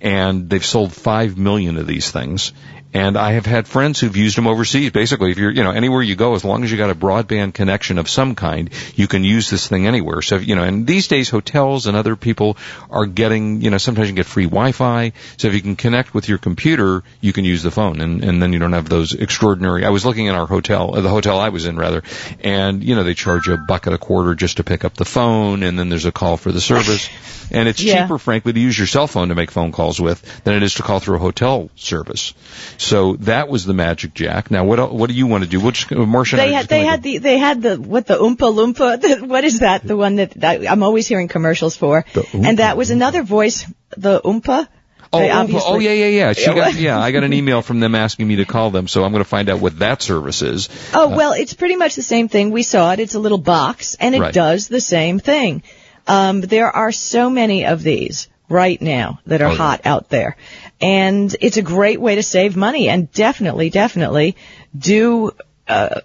and 0.00 0.50
they've 0.50 0.64
sold 0.64 0.92
five 0.92 1.38
million 1.38 1.78
of 1.78 1.86
these 1.86 2.10
things. 2.10 2.52
And 2.94 3.18
I 3.18 3.32
have 3.32 3.44
had 3.44 3.66
friends 3.66 3.98
who've 3.98 4.16
used 4.16 4.36
them 4.38 4.46
overseas. 4.46 4.92
Basically, 4.92 5.32
if 5.32 5.38
you're, 5.38 5.50
you 5.50 5.64
know, 5.64 5.72
anywhere 5.72 6.00
you 6.00 6.14
go, 6.14 6.34
as 6.36 6.44
long 6.44 6.62
as 6.62 6.70
you 6.70 6.78
got 6.78 6.90
a 6.90 6.94
broadband 6.94 7.52
connection 7.52 7.98
of 7.98 8.08
some 8.08 8.36
kind, 8.36 8.70
you 8.94 9.08
can 9.08 9.24
use 9.24 9.50
this 9.50 9.66
thing 9.66 9.88
anywhere. 9.88 10.22
So, 10.22 10.36
you 10.36 10.54
know, 10.54 10.62
and 10.62 10.86
these 10.86 11.08
days 11.08 11.28
hotels 11.28 11.86
and 11.88 11.96
other 11.96 12.14
people 12.14 12.56
are 12.90 13.04
getting, 13.06 13.62
you 13.62 13.70
know, 13.70 13.78
sometimes 13.78 14.06
you 14.06 14.12
can 14.14 14.22
get 14.22 14.26
free 14.26 14.44
Wi-Fi. 14.44 15.12
So 15.38 15.48
if 15.48 15.54
you 15.54 15.60
can 15.60 15.74
connect 15.74 16.14
with 16.14 16.28
your 16.28 16.38
computer, 16.38 17.02
you 17.20 17.32
can 17.32 17.44
use 17.44 17.64
the 17.64 17.72
phone 17.72 18.00
and, 18.00 18.22
and 18.22 18.40
then 18.40 18.52
you 18.52 18.60
don't 18.60 18.72
have 18.74 18.88
those 18.88 19.12
extraordinary, 19.12 19.84
I 19.84 19.90
was 19.90 20.06
looking 20.06 20.28
at 20.28 20.36
our 20.36 20.46
hotel, 20.46 20.92
the 20.92 21.08
hotel 21.08 21.40
I 21.40 21.48
was 21.48 21.66
in 21.66 21.76
rather, 21.76 22.04
and, 22.44 22.84
you 22.84 22.94
know, 22.94 23.02
they 23.02 23.14
charge 23.14 23.48
a 23.48 23.56
buck 23.56 23.86
and 23.86 23.94
a 23.96 23.98
quarter 23.98 24.36
just 24.36 24.58
to 24.58 24.64
pick 24.64 24.84
up 24.84 24.94
the 24.94 25.04
phone 25.04 25.64
and 25.64 25.76
then 25.76 25.88
there's 25.88 26.06
a 26.06 26.12
call 26.12 26.36
for 26.36 26.52
the 26.52 26.60
service. 26.60 27.10
And 27.50 27.68
it's 27.68 27.82
Yeah. 27.82 28.04
cheaper, 28.04 28.16
frankly, 28.18 28.54
to 28.54 28.58
use 28.58 28.76
your 28.78 28.86
cell 28.86 29.06
phone 29.06 29.28
to 29.28 29.34
make 29.34 29.50
phone 29.50 29.70
calls 29.70 30.00
with 30.00 30.22
than 30.44 30.54
it 30.54 30.62
is 30.62 30.74
to 30.76 30.82
call 30.82 30.98
through 30.98 31.16
a 31.16 31.18
hotel 31.18 31.68
service. 31.76 32.32
So 32.78 32.83
that 32.90 33.48
was 33.48 33.64
the 33.64 33.74
Magic 33.74 34.14
Jack. 34.14 34.50
Now, 34.50 34.64
what 34.64 34.92
what 34.92 35.08
do 35.08 35.14
you 35.14 35.26
want 35.26 35.44
to 35.44 35.50
do? 35.50 35.60
We'll 35.60 35.72
just, 35.72 35.88
Marsha 35.88 36.36
They 36.36 36.52
had 36.52 36.68
they 36.68 36.84
had 36.84 37.02
the 37.02 37.18
they 37.18 37.38
had 37.38 37.62
the 37.62 37.80
what 37.80 38.06
the 38.06 38.16
Oompa 38.16 38.52
Loompa. 38.52 39.00
The, 39.04 39.26
what 39.26 39.44
is 39.44 39.58
that? 39.60 39.86
The 39.86 39.96
one 39.96 40.16
that, 40.16 40.30
that 40.40 40.66
I'm 40.70 40.82
always 40.82 41.06
hearing 41.06 41.28
commercials 41.28 41.76
for. 41.76 42.04
And 42.32 42.58
that 42.58 42.76
was 42.76 42.90
another 42.90 43.22
voice, 43.22 43.66
the 43.96 44.20
Oompa. 44.20 44.68
Oh, 45.12 45.48
oh 45.66 45.78
yeah, 45.78 45.92
yeah, 45.92 46.06
yeah. 46.06 46.32
She 46.32 46.46
got, 46.46 46.74
yeah, 46.74 46.98
I 46.98 47.12
got 47.12 47.22
an 47.22 47.32
email 47.32 47.62
from 47.62 47.78
them 47.78 47.94
asking 47.94 48.26
me 48.26 48.36
to 48.36 48.44
call 48.44 48.70
them, 48.70 48.88
so 48.88 49.04
I'm 49.04 49.12
going 49.12 49.22
to 49.22 49.28
find 49.28 49.48
out 49.48 49.60
what 49.60 49.78
that 49.78 50.02
service 50.02 50.42
is. 50.42 50.68
Oh, 50.92 51.14
well, 51.14 51.32
it's 51.32 51.54
pretty 51.54 51.76
much 51.76 51.94
the 51.94 52.02
same 52.02 52.28
thing. 52.28 52.50
We 52.50 52.64
saw 52.64 52.92
it. 52.92 52.98
It's 52.98 53.14
a 53.14 53.20
little 53.20 53.38
box, 53.38 53.94
and 53.94 54.14
it 54.14 54.20
Right. 54.20 54.34
does 54.34 54.66
the 54.66 54.80
same 54.80 55.20
thing. 55.20 55.62
Um, 56.06 56.40
there 56.40 56.70
are 56.70 56.90
so 56.90 57.30
many 57.30 57.64
of 57.64 57.82
these 57.82 58.28
right 58.48 58.80
now 58.80 59.20
that 59.26 59.40
are 59.42 59.46
Oh, 59.48 59.50
yeah. 59.52 59.56
hot 59.56 59.80
out 59.86 60.08
there. 60.10 60.36
And 60.80 61.34
it's 61.40 61.56
a 61.56 61.62
great 61.62 62.00
way 62.00 62.16
to 62.16 62.22
save 62.22 62.56
money 62.56 62.88
and 62.88 63.10
definitely, 63.12 63.70
definitely 63.70 64.36
do, 64.76 65.32
uh, 65.66 66.00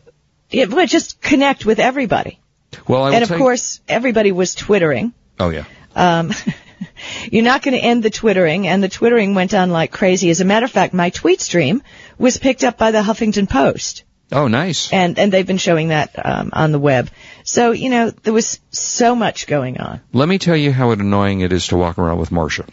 it, 0.50 0.70
well, 0.72 0.86
just 0.88 1.22
connect 1.22 1.66
with 1.66 1.80
everybody. 1.80 2.40
Well, 2.88 3.04
I 3.04 3.14
and 3.16 3.24
of 3.24 3.30
you- 3.32 3.38
course, 3.38 3.82
everybody 3.88 4.32
was 4.32 4.56
twittering. 4.56 5.14
oh 5.40 5.50
yeah. 5.50 5.66
Um, 5.96 6.32
you're 7.32 7.44
not 7.44 7.62
going 7.62 7.74
to 7.74 7.84
end 7.84 8.04
the 8.04 8.10
twittering, 8.10 8.68
and 8.68 8.82
the 8.82 8.90
twittering 8.90 9.36
went 9.36 9.54
on 9.54 9.70
like 9.72 9.92
crazy. 9.92 10.30
As 10.30 10.40
a 10.42 10.46
matter 10.46 10.66
of 10.66 10.72
fact, 10.72 10.94
my 10.94 11.10
tweet 11.10 11.42
stream 11.42 11.82
was 12.18 12.38
picked 12.38 12.64
up 12.64 12.78
by 12.78 12.92
the 12.92 13.02
Huffington 13.02 13.50
Post 13.50 14.04
Oh, 14.32 14.48
nice. 14.48 14.94
and 14.94 15.18
and 15.18 15.32
they've 15.32 15.48
been 15.48 15.58
showing 15.58 15.88
that 15.90 16.12
um, 16.24 16.52
on 16.54 16.72
the 16.72 16.80
web. 16.80 17.10
So 17.44 17.72
you 17.72 17.90
know 17.90 18.12
there 18.12 18.34
was 18.34 18.60
so 18.72 19.16
much 19.16 19.48
going 19.48 19.80
on. 19.80 20.02
Let 20.14 20.30
me 20.30 20.38
tell 20.38 20.56
you 20.56 20.72
how 20.72 20.92
annoying 20.92 21.42
it 21.42 21.52
is 21.52 21.68
to 21.68 21.78
walk 21.78 21.98
around 21.98 22.20
with 22.20 22.30
Marsha. 22.30 22.70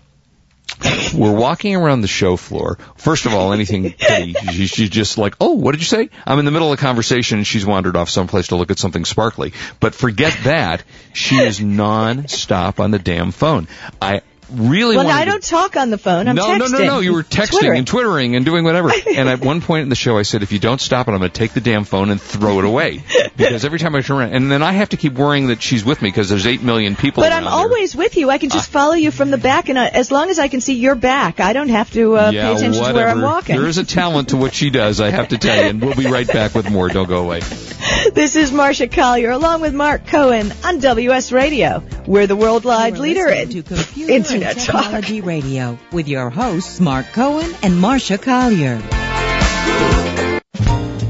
We're 1.14 1.34
walking 1.34 1.74
around 1.74 2.02
the 2.02 2.08
show 2.08 2.36
floor. 2.36 2.76
First 2.96 3.24
of 3.24 3.32
all, 3.32 3.52
anything 3.54 3.92
petty, 3.92 4.34
she's 4.52 4.90
just 4.90 5.16
like, 5.16 5.34
"Oh, 5.40 5.52
what 5.52 5.72
did 5.72 5.80
you 5.80 5.86
say?" 5.86 6.10
I'm 6.26 6.38
in 6.38 6.44
the 6.44 6.50
middle 6.50 6.70
of 6.72 6.78
a 6.78 6.82
conversation, 6.82 7.38
and 7.38 7.46
she's 7.46 7.64
wandered 7.64 7.96
off 7.96 8.10
someplace 8.10 8.48
to 8.48 8.56
look 8.56 8.70
at 8.70 8.78
something 8.78 9.06
sparkly. 9.06 9.54
But 9.80 9.94
forget 9.94 10.36
that, 10.44 10.82
she 11.14 11.36
is 11.36 11.60
non-stop 11.60 12.80
on 12.80 12.90
the 12.90 12.98
damn 12.98 13.30
phone. 13.30 13.68
I 14.02 14.20
really 14.50 14.96
well, 14.96 15.06
wanted 15.06 15.18
I 15.18 15.24
don't 15.24 15.42
talk 15.42 15.76
on 15.76 15.90
the 15.90 15.98
phone. 15.98 16.28
I'm 16.28 16.36
no, 16.36 16.46
texting. 16.46 16.58
no, 16.72 16.78
no, 16.78 16.84
no. 16.86 17.00
You 17.00 17.12
were 17.14 17.22
texting 17.22 17.50
Twittering. 17.58 17.78
and 17.78 17.86
twittering 17.86 18.36
and 18.36 18.44
doing 18.44 18.64
whatever. 18.64 18.90
and 19.14 19.28
at 19.28 19.40
one 19.40 19.60
point 19.60 19.82
in 19.82 19.88
the 19.88 19.94
show, 19.96 20.16
I 20.18 20.22
said, 20.22 20.42
if 20.42 20.52
you 20.52 20.58
don't 20.58 20.80
stop 20.80 21.08
it, 21.08 21.12
I'm 21.12 21.18
going 21.18 21.30
to 21.30 21.38
take 21.38 21.52
the 21.52 21.60
damn 21.60 21.84
phone 21.84 22.10
and 22.10 22.20
throw 22.20 22.58
it 22.58 22.64
away. 22.64 23.02
Because 23.36 23.64
every 23.64 23.78
time 23.78 23.94
I 23.94 24.00
turn 24.00 24.18
around, 24.18 24.34
and 24.34 24.50
then 24.50 24.62
I 24.62 24.72
have 24.72 24.90
to 24.90 24.96
keep 24.96 25.14
worrying 25.14 25.48
that 25.48 25.60
she's 25.62 25.84
with 25.84 26.00
me 26.00 26.08
because 26.08 26.28
there's 26.28 26.46
eight 26.46 26.62
million 26.62 26.96
people 26.96 27.22
But 27.22 27.32
I'm 27.32 27.44
there. 27.44 27.52
always 27.52 27.94
with 27.94 28.16
you. 28.16 28.30
I 28.30 28.38
can 28.38 28.50
just 28.50 28.70
follow 28.70 28.94
you 28.94 29.10
from 29.10 29.30
the 29.30 29.38
back, 29.38 29.68
and 29.68 29.78
I, 29.78 29.88
as 29.88 30.10
long 30.10 30.30
as 30.30 30.38
I 30.38 30.48
can 30.48 30.60
see 30.60 30.74
your 30.74 30.94
back, 30.94 31.40
I 31.40 31.52
don't 31.52 31.68
have 31.68 31.90
to 31.92 32.16
uh, 32.16 32.30
yeah, 32.30 32.48
pay 32.48 32.56
attention 32.56 32.80
whatever. 32.82 32.92
to 32.92 33.04
where 33.04 33.08
I'm 33.08 33.22
walking. 33.22 33.56
There 33.56 33.68
is 33.68 33.78
a 33.78 33.84
talent 33.84 34.30
to 34.30 34.36
what 34.36 34.54
she 34.54 34.70
does, 34.70 35.00
I 35.00 35.10
have 35.10 35.28
to 35.28 35.38
tell 35.38 35.56
you. 35.62 35.70
And 35.70 35.82
we'll 35.82 35.94
be 35.94 36.06
right 36.06 36.26
back 36.26 36.54
with 36.54 36.70
more. 36.70 36.88
Don't 36.88 37.08
go 37.08 37.24
away. 37.24 37.40
This 38.12 38.36
is 38.36 38.50
Marsha 38.50 38.90
Collier 38.90 39.30
along 39.30 39.60
with 39.60 39.74
Mark 39.74 40.06
Cohen 40.06 40.52
on 40.64 40.78
WS 40.78 41.32
Radio. 41.32 41.82
We're 42.06 42.26
the 42.26 42.36
worldwide 42.36 42.98
leader 42.98 43.28
in 43.28 44.22
to 44.40 44.46
Computer 44.46 44.72
Internet 44.72 44.94
and 44.94 45.06
Talk. 45.06 45.26
Radio 45.26 45.78
with 45.92 46.08
your 46.08 46.30
hosts 46.30 46.80
Mark 46.80 47.06
Cohen 47.12 47.50
and 47.62 47.74
Marsha 47.74 48.20
Collier. 48.20 48.80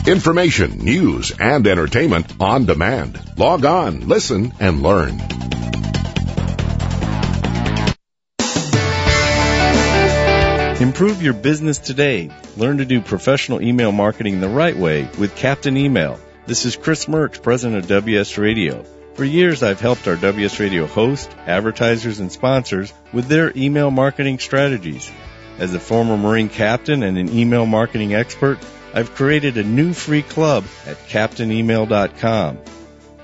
Information, 0.05 0.77
news, 0.77 1.31
and 1.39 1.65
entertainment 1.65 2.39
on 2.39 2.67
demand. 2.67 3.19
Log 3.35 3.65
on, 3.65 4.07
listen, 4.07 4.53
and 4.59 4.83
learn. 4.83 5.19
Improve 10.79 11.21
your 11.21 11.33
business 11.33 11.77
today. 11.77 12.31
Learn 12.55 12.77
to 12.77 12.85
do 12.85 13.01
professional 13.01 13.61
email 13.61 13.91
marketing 13.91 14.39
the 14.39 14.47
right 14.47 14.77
way 14.77 15.09
with 15.19 15.35
Captain 15.35 15.75
Email. 15.75 16.17
This 16.45 16.63
is 16.63 16.77
Chris 16.77 17.05
Merckx, 17.05 17.43
president 17.43 17.83
of 17.83 17.89
WS 17.89 18.37
Radio. 18.37 18.85
For 19.15 19.25
years, 19.25 19.61
I've 19.61 19.81
helped 19.81 20.07
our 20.07 20.15
WS 20.15 20.57
Radio 20.61 20.85
hosts, 20.85 21.35
advertisers, 21.45 22.21
and 22.21 22.31
sponsors 22.31 22.93
with 23.11 23.27
their 23.27 23.51
email 23.57 23.91
marketing 23.91 24.39
strategies. 24.39 25.11
As 25.57 25.73
a 25.73 25.81
former 25.81 26.15
Marine 26.15 26.47
captain 26.47 27.03
and 27.03 27.17
an 27.17 27.27
email 27.27 27.65
marketing 27.65 28.15
expert, 28.15 28.57
I've 28.93 29.15
created 29.15 29.57
a 29.57 29.63
new 29.65 29.91
free 29.91 30.21
club 30.21 30.63
at 30.85 30.95
captainemail.com. 31.09 32.57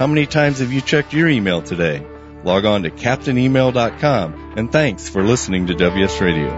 How 0.00 0.06
many 0.06 0.24
times 0.24 0.60
have 0.60 0.72
you 0.72 0.80
checked 0.80 1.12
your 1.12 1.28
email 1.28 1.60
today? 1.60 2.02
Log 2.42 2.64
on 2.64 2.84
to 2.84 2.90
CaptainEmail.com 2.90 4.54
and 4.56 4.72
thanks 4.72 5.10
for 5.10 5.22
listening 5.22 5.66
to 5.66 5.74
WS 5.74 6.22
Radio. 6.22 6.48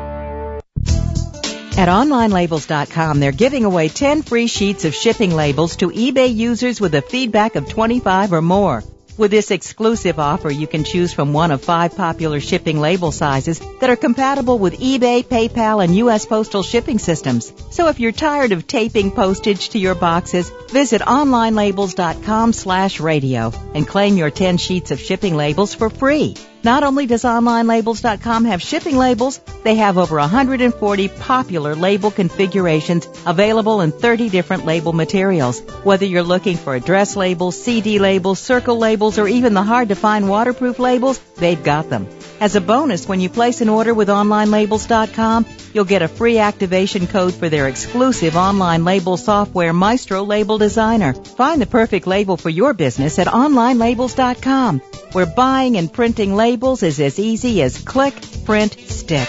At 1.76 1.88
OnlineLabels.com, 1.88 3.18
they're 3.18 3.33
giving 3.33 3.64
away 3.64 3.88
10 3.88 4.22
free 4.22 4.46
sheets 4.46 4.85
of 4.85 4.94
shipping 4.94 5.35
labels 5.35 5.74
to 5.78 5.88
eBay 5.88 6.33
users 6.33 6.81
with 6.81 6.94
a 6.94 7.02
feedback 7.02 7.57
of 7.57 7.68
25 7.68 8.33
or 8.33 8.42
more. 8.42 8.85
With 9.23 9.31
this 9.31 9.53
exclusive 9.53 10.19
offer, 10.19 10.51
you 10.51 10.67
can 10.67 10.83
choose 10.83 11.13
from 11.13 11.33
one 11.33 11.53
of 11.53 11.63
five 11.63 11.95
popular 11.97 12.41
shipping 12.41 12.81
label 12.81 13.13
sizes 13.13 13.61
that 13.79 13.89
are 13.89 13.95
compatible 13.95 14.59
with 14.59 14.81
eBay, 14.81 15.23
PayPal, 15.23 15.85
and 15.85 15.95
U.S. 15.99 16.27
postal 16.27 16.65
shipping 16.65 16.99
systems. 16.99 17.53
So 17.71 17.87
if 17.87 18.01
you're 18.01 18.11
tired 18.11 18.51
of 18.51 18.67
taping 18.67 19.13
postage 19.13 19.69
to 19.69 19.79
your 19.79 19.95
boxes, 19.95 20.51
visit 20.71 21.03
onlinelabels.com 21.03 22.53
slash 22.53 22.99
radio 22.99 23.53
and 23.77 23.87
claim 23.87 24.17
your 24.17 24.33
10 24.33 24.57
sheets 24.57 24.91
of 24.91 24.99
shipping 24.99 25.37
labels 25.37 25.73
for 25.73 25.89
free. 25.89 26.35
Not 26.64 26.85
only 26.85 27.07
does 27.07 27.25
OnlineLabels.com 27.25 28.44
have 28.44 28.62
shipping 28.62 28.96
labels, 28.96 29.40
they 29.64 29.77
have 29.77 29.98
over 29.98 30.16
140 30.16 31.09
popular 31.09 31.75
label 31.75 32.11
configurations 32.11 33.09
available 33.27 33.81
in 33.81 33.90
30 33.90 34.29
different 34.29 34.64
label 34.64 34.92
materials. 34.92 35.61
Whether 35.83 36.07
you're 36.07 36.22
looking 36.22 36.57
for 36.57 36.75
address 36.75 37.16
labels, 37.16 37.61
CD 37.61 37.98
labels, 37.98 38.38
circle 38.38 38.79
labels, 38.79 39.18
or 39.18 39.27
even 39.27 39.55
the 39.55 39.62
hard 39.62 39.88
to 39.88 39.96
find 39.96 40.29
waterproof 40.29 40.79
labels, 40.79 41.18
they've 41.37 41.62
got 41.62 41.90
them. 41.90 42.07
As 42.40 42.57
a 42.57 42.61
bonus, 42.61 43.07
when 43.07 43.20
you 43.20 43.29
place 43.29 43.61
an 43.61 43.68
order 43.68 43.94
with 43.94 44.09
OnlineLabels.com, 44.09 45.46
you'll 45.72 45.85
get 45.85 46.03
a 46.03 46.09
free 46.09 46.38
activation 46.38 47.07
code 47.07 47.35
for 47.35 47.48
their 47.48 47.68
exclusive 47.68 48.37
online 48.37 48.85
label 48.85 49.16
software, 49.16 49.72
Maestro 49.72 50.25
Label 50.25 50.59
Designer. 50.59 51.14
Find 51.14 51.62
the 51.62 51.66
perfect 51.66 52.07
label 52.07 52.37
for 52.37 52.51
your 52.51 52.75
business 52.75 53.20
at 53.20 53.29
OnlineLabels.com, 53.29 54.81
where 55.12 55.27
buying 55.27 55.77
and 55.77 55.92
printing 55.92 56.35
labels 56.53 56.83
is 56.83 57.01
as 57.01 57.19
easy 57.19 57.62
as 57.62 57.79
click, 57.79 58.15
print, 58.45 58.79
stick. 58.79 59.27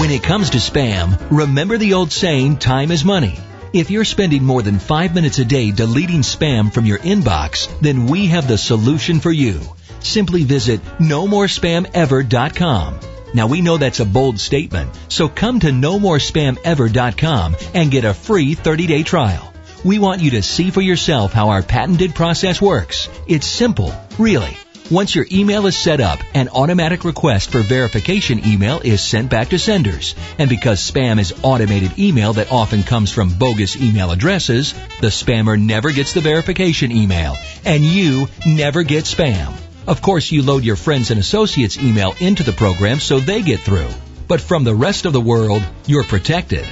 When 0.00 0.10
it 0.10 0.22
comes 0.22 0.48
to 0.50 0.58
spam, 0.58 1.18
remember 1.30 1.76
the 1.76 1.92
old 1.92 2.10
saying, 2.10 2.56
time 2.56 2.90
is 2.90 3.04
money. 3.04 3.38
If 3.74 3.90
you're 3.90 4.06
spending 4.06 4.44
more 4.44 4.62
than 4.62 4.78
five 4.78 5.14
minutes 5.14 5.38
a 5.40 5.44
day 5.44 5.70
deleting 5.70 6.22
spam 6.22 6.72
from 6.72 6.86
your 6.86 7.00
inbox, 7.00 7.68
then 7.82 8.06
we 8.06 8.28
have 8.28 8.48
the 8.48 8.56
solution 8.56 9.20
for 9.20 9.30
you. 9.30 9.60
Simply 10.00 10.44
visit 10.44 10.82
nomorespamever.com. 10.98 13.00
Now 13.34 13.46
we 13.46 13.60
know 13.60 13.76
that's 13.76 14.00
a 14.00 14.06
bold 14.06 14.40
statement, 14.40 14.88
so 15.08 15.28
come 15.28 15.60
to 15.60 15.66
nomorespamever.com 15.66 17.56
and 17.74 17.90
get 17.90 18.06
a 18.06 18.14
free 18.14 18.54
30-day 18.54 19.02
trial. 19.02 19.47
We 19.84 20.00
want 20.00 20.20
you 20.20 20.32
to 20.32 20.42
see 20.42 20.70
for 20.70 20.80
yourself 20.80 21.32
how 21.32 21.50
our 21.50 21.62
patented 21.62 22.12
process 22.14 22.60
works. 22.60 23.08
It's 23.28 23.46
simple, 23.46 23.94
really. 24.18 24.56
Once 24.90 25.14
your 25.14 25.26
email 25.30 25.66
is 25.66 25.76
set 25.76 26.00
up, 26.00 26.18
an 26.34 26.48
automatic 26.48 27.04
request 27.04 27.50
for 27.50 27.60
verification 27.60 28.44
email 28.44 28.80
is 28.80 29.00
sent 29.00 29.30
back 29.30 29.50
to 29.50 29.58
senders. 29.58 30.16
And 30.38 30.50
because 30.50 30.80
spam 30.80 31.20
is 31.20 31.34
automated 31.42 31.96
email 31.96 32.32
that 32.32 32.50
often 32.50 32.82
comes 32.82 33.12
from 33.12 33.38
bogus 33.38 33.76
email 33.76 34.10
addresses, 34.10 34.72
the 35.00 35.08
spammer 35.08 35.60
never 35.60 35.92
gets 35.92 36.12
the 36.12 36.22
verification 36.22 36.90
email, 36.90 37.36
and 37.64 37.84
you 37.84 38.26
never 38.46 38.82
get 38.82 39.04
spam. 39.04 39.52
Of 39.86 40.02
course, 40.02 40.32
you 40.32 40.42
load 40.42 40.64
your 40.64 40.76
friends 40.76 41.12
and 41.12 41.20
associates 41.20 41.78
email 41.78 42.14
into 42.18 42.42
the 42.42 42.52
program 42.52 42.98
so 42.98 43.20
they 43.20 43.42
get 43.42 43.60
through. 43.60 43.90
But 44.26 44.40
from 44.40 44.64
the 44.64 44.74
rest 44.74 45.06
of 45.06 45.12
the 45.12 45.20
world, 45.20 45.62
you're 45.86 46.04
protected. 46.04 46.66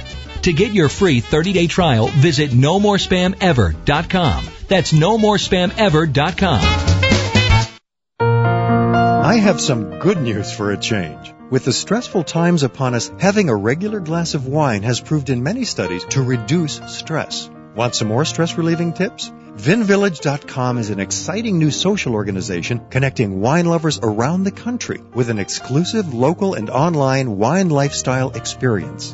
To 0.47 0.53
get 0.53 0.71
your 0.71 0.87
free 0.87 1.19
30-day 1.19 1.67
trial, 1.67 2.07
visit 2.07 2.51
nomorespamever.com. 2.51 4.45
That's 4.69 4.93
nomorespamever.com. 4.93 6.61
I 9.25 9.35
have 9.35 9.59
some 9.59 9.99
good 9.99 10.21
news 10.21 10.53
for 10.53 10.71
a 10.71 10.77
change. 10.77 11.33
With 11.49 11.65
the 11.65 11.73
stressful 11.73 12.23
times 12.23 12.63
upon 12.63 12.95
us, 12.95 13.11
having 13.19 13.49
a 13.49 13.55
regular 13.57 13.99
glass 13.99 14.35
of 14.35 14.47
wine 14.47 14.83
has 14.83 15.01
proved 15.01 15.29
in 15.29 15.43
many 15.43 15.65
studies 15.65 16.05
to 16.11 16.21
reduce 16.21 16.79
stress. 16.87 17.49
Want 17.75 17.93
some 17.93 18.07
more 18.07 18.23
stress 18.23 18.57
relieving 18.57 18.93
tips? 18.93 19.29
VinVillage.com 19.29 20.77
is 20.77 20.91
an 20.91 21.01
exciting 21.01 21.59
new 21.59 21.71
social 21.71 22.13
organization 22.13 22.85
connecting 22.89 23.41
wine 23.41 23.65
lovers 23.65 23.99
around 24.01 24.45
the 24.45 24.51
country 24.51 25.01
with 25.13 25.29
an 25.29 25.39
exclusive 25.39 26.13
local 26.13 26.53
and 26.53 26.69
online 26.69 27.37
wine 27.37 27.67
lifestyle 27.67 28.29
experience. 28.29 29.13